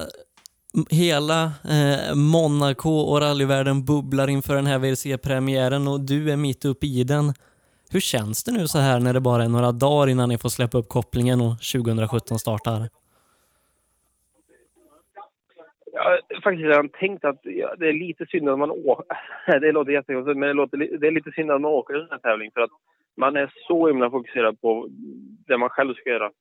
hela 0.90 1.44
eh, 1.44 2.16
Monaco 2.16 2.90
och 2.90 3.22
rallyvärlden 3.22 3.86
bubblar 3.86 4.30
inför 4.30 4.56
den 4.56 4.66
här 4.66 4.80
WRC-premiären 4.80 5.88
och 5.88 6.00
du 6.00 6.32
är 6.32 6.38
mitt 6.38 6.66
uppe 6.66 6.86
i 6.86 7.04
den. 7.04 7.34
Hur 7.92 8.00
känns 8.00 8.44
det 8.44 8.52
nu 8.52 8.68
så 8.68 8.80
här 8.80 9.00
när 9.00 9.14
det 9.14 9.22
bara 9.22 9.44
är 9.44 9.50
några 9.50 9.72
dagar 9.72 10.10
innan 10.12 10.30
ni 10.30 10.38
får 10.38 10.50
släppa 10.50 10.78
upp 10.78 10.90
kopplingen 10.90 11.42
och 11.42 11.54
2017 11.74 12.40
startar? 12.40 12.90
Jag 15.94 16.04
har 16.04 16.42
faktiskt 16.44 16.68
redan 16.68 16.90
tänkt 16.90 17.26
att 17.26 17.40
ja, 17.44 17.76
det 17.80 17.88
är 17.90 17.94
lite 17.94 18.26
synd 18.26 18.50
att 18.50 18.60
man 18.60 18.72
åker. 18.72 19.06
Det 19.60 19.72
låter 19.72 19.92
jättekonstigt, 19.92 20.38
men 20.38 20.48
det, 20.48 20.54
låter, 20.54 20.78
det 20.78 21.08
är 21.08 21.12
lite 21.12 21.32
synd 21.32 21.52
att 21.52 21.62
man 21.62 21.72
åker 21.72 21.94
en 21.94 22.08
sån 22.08 22.12
här 22.12 22.32
tävling 22.32 22.52
för 22.54 22.62
att 22.62 22.72
man 23.18 23.36
är 23.36 23.54
så 23.68 23.88
himla 23.88 24.10
fokuserad 24.10 24.62
på 24.62 24.88
det 25.48 25.58
man 25.58 25.70
själv 25.70 25.94
ska 25.94 26.10
göra. 26.10 26.32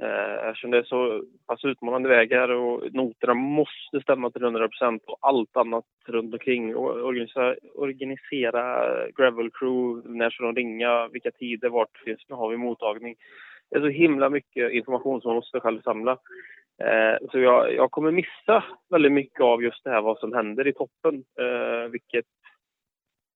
Eh, 0.00 0.48
eftersom 0.48 0.70
det 0.70 0.78
är 0.78 0.82
så 0.82 1.22
pass 1.46 1.64
utmanande 1.64 2.08
vägar 2.08 2.48
och 2.48 2.94
noterna 2.94 3.34
måste 3.34 4.00
stämma 4.02 4.30
till 4.30 4.42
100 4.42 4.68
procent 4.68 5.02
och 5.06 5.18
allt 5.20 5.56
annat 5.56 5.84
runt 6.06 6.34
omkring. 6.34 6.76
Och 6.76 6.90
organisera, 6.90 7.54
organisera 7.74 8.90
gravel 9.16 9.50
crew, 9.50 10.08
när 10.08 10.30
ska 10.30 10.44
de 10.44 10.54
ringa, 10.54 11.08
vilka 11.08 11.30
tider, 11.30 11.68
vart 11.68 11.98
finns 12.04 12.20
nu 12.28 12.34
har 12.34 12.48
vi 12.50 12.56
mottagning. 12.56 13.14
Det 13.70 13.76
är 13.76 13.80
så 13.80 13.88
himla 13.88 14.30
mycket 14.30 14.72
information 14.72 15.20
som 15.20 15.28
man 15.28 15.36
måste 15.36 15.60
själv 15.60 15.82
samla. 15.82 16.18
Eh, 16.82 17.28
så 17.30 17.38
jag, 17.38 17.74
jag 17.74 17.90
kommer 17.90 18.10
missa 18.10 18.64
väldigt 18.90 19.12
mycket 19.12 19.40
av 19.40 19.62
just 19.62 19.84
det 19.84 19.90
här 19.90 20.02
vad 20.02 20.18
som 20.18 20.32
händer 20.32 20.66
i 20.66 20.72
toppen. 20.72 21.24
Eh, 21.40 21.88
vilket, 21.90 22.26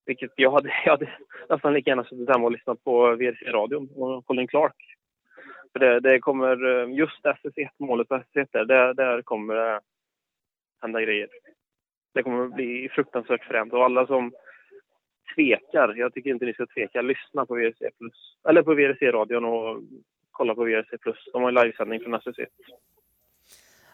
vilket 0.07 0.31
jag 0.37 0.51
hade, 0.51 0.69
jag 0.85 0.91
hade 0.91 1.11
nästan 1.49 1.75
lika 1.75 1.91
gärna 1.91 2.05
suttit 2.05 2.29
hemma 2.29 2.45
och 2.45 2.53
lyssnat 2.53 2.85
på 2.85 3.17
VRC-radion 3.17 3.89
och 3.95 4.27
Colin 4.27 4.49
Clark. 4.49 4.77
För 5.73 5.79
det, 5.79 6.01
det 6.01 6.19
kommer, 6.19 6.83
eh, 6.83 6.95
just 6.95 7.25
SS1-målet 7.25 8.09
på 8.09 8.15
SS1 8.15 8.65
där, 8.67 8.95
där, 8.95 9.23
kommer 9.23 9.55
det 9.55 9.81
hända 10.83 11.01
grejer. 11.01 11.29
Det 12.15 12.23
kommer 12.23 12.49
bli 12.49 12.89
fruktansvärt 12.93 13.45
främt 13.45 13.73
och 13.73 13.85
alla 13.85 14.07
som 14.07 14.33
tvekar, 15.35 15.95
jag 15.97 16.15
tycker 16.15 16.31
inte 16.31 16.45
ni 16.45 16.55
ska 16.55 16.67
tveka, 16.67 17.03
lyssna 17.03 17.47
på 17.47 17.55
VRC 17.55 17.91
Plus, 17.99 18.37
eller 18.49 18.63
på 18.63 18.75
VRC-radion 18.75 19.45
och 19.45 19.83
kolla 20.31 20.55
på 20.55 20.65
VRC 20.65 20.99
Plus. 21.01 21.17
De 21.33 21.43
har 21.43 21.53
livesändning 21.53 22.01
från 22.01 22.15
SS1. 22.15 22.47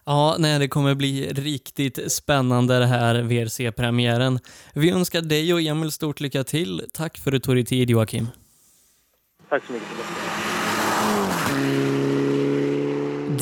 Ja, 0.04 0.36
nej, 0.38 0.58
det 0.58 0.68
kommer 0.68 0.94
bli 0.94 1.32
riktigt 1.32 2.12
spännande 2.12 2.78
det 2.78 2.86
här 2.86 3.22
VRC-premiären. 3.22 4.38
Vi 4.74 4.90
önskar 4.90 5.20
dig 5.20 5.54
och 5.54 5.60
Emil 5.60 5.92
stort 5.92 6.20
lycka 6.20 6.44
till. 6.44 6.82
Tack 6.94 7.18
för 7.18 7.30
att 7.30 7.32
du 7.32 7.38
tog 7.38 7.54
dig 7.54 7.64
tid 7.64 7.90
Joakim. 7.90 8.26
Tack 9.48 9.64
så 9.64 9.72
mycket. 9.72 10.45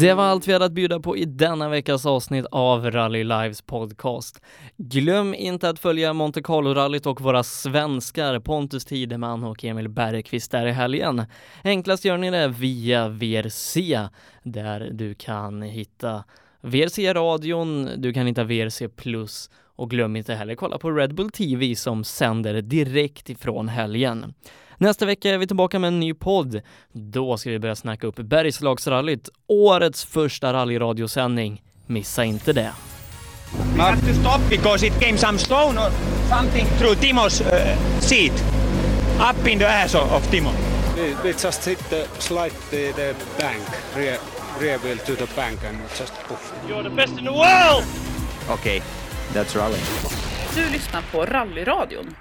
Det 0.04 0.14
var 0.14 0.24
allt 0.24 0.48
vi 0.48 0.52
hade 0.52 0.64
att 0.64 0.72
bjuda 0.72 1.00
på 1.00 1.16
i 1.16 1.24
denna 1.24 1.68
veckas 1.68 2.06
avsnitt 2.06 2.46
av 2.50 2.90
Rally 2.90 3.24
Lives 3.24 3.62
podcast. 3.62 4.40
Glöm 4.76 5.34
inte 5.34 5.68
att 5.68 5.78
följa 5.78 6.12
Monte 6.12 6.42
Carlo-rallyt 6.42 7.06
och 7.06 7.20
våra 7.20 7.42
svenskar 7.42 8.40
Pontus 8.40 8.84
Tideman 8.84 9.44
och 9.44 9.64
Emil 9.64 9.88
Bergqvist 9.88 10.50
där 10.50 10.66
i 10.66 10.72
helgen. 10.72 11.22
Enklast 11.64 12.04
gör 12.04 12.16
ni 12.16 12.30
det 12.30 12.48
via 12.48 13.08
VRC 13.08 13.98
där 14.42 14.90
du 14.92 15.14
kan 15.14 15.62
hitta 15.62 16.24
VRC-radion, 16.60 17.88
du 17.96 18.12
kan 18.12 18.26
hitta 18.26 18.44
VRC 18.44 18.88
Plus 18.96 19.50
och 19.76 19.90
glöm 19.90 20.16
inte 20.16 20.34
heller 20.34 20.54
kolla 20.54 20.78
på 20.78 20.90
Red 20.90 21.14
Bull 21.14 21.30
TV 21.30 21.76
som 21.76 22.04
sänder 22.04 22.62
direkt 22.62 23.30
ifrån 23.30 23.68
helgen. 23.68 24.34
Nästa 24.78 25.06
vecka 25.06 25.30
är 25.30 25.38
vi 25.38 25.46
tillbaka 25.46 25.78
med 25.78 25.88
en 25.88 26.00
ny 26.00 26.14
podd. 26.14 26.60
Då 26.92 27.36
ska 27.36 27.50
vi 27.50 27.58
börja 27.58 27.76
snacka 27.76 28.06
upp 28.06 28.16
Bergslagsrallyt, 28.16 29.28
årets 29.48 30.04
första 30.04 30.52
rallyradiosändning. 30.52 31.62
Missa 31.86 32.24
inte 32.24 32.52
det. 32.52 32.72
We 33.76 33.82
had 33.82 34.00
to 34.00 34.14
stop 34.14 34.40
because 34.50 34.86
it 34.86 35.00
came 35.00 35.16
some 35.16 35.38
stone 35.38 35.78
or 35.78 35.90
something 36.28 36.66
through 36.78 36.94
Timo's 36.94 37.40
uh, 37.40 38.00
seat. 38.00 38.32
Up 39.20 39.46
in 39.46 39.58
the 39.58 39.66
ass 39.66 39.94
of, 39.94 40.12
of 40.12 40.30
Timo. 40.30 40.50
We, 40.96 41.14
we 41.24 41.32
just 41.32 41.64
hit 41.64 41.78
the 41.90 42.06
slide 42.18 42.52
the, 42.70 42.92
the 42.92 43.14
bank, 43.38 43.62
rear, 43.96 44.18
rear 44.60 44.78
wheel 44.78 44.98
to 44.98 45.14
the 45.14 45.28
bank 45.36 45.64
and 45.64 45.78
just 45.98 46.12
poof. 46.28 46.52
You're 46.68 46.82
the 46.82 46.90
best 46.90 47.18
in 47.18 47.24
the 47.24 47.32
world! 47.32 47.84
Okay, 48.50 48.82
that's 49.32 49.56
rally. 49.56 49.78
Du 50.54 50.72
lyssnar 50.72 51.02
på 51.12 51.24
Rallyradion 51.24 52.14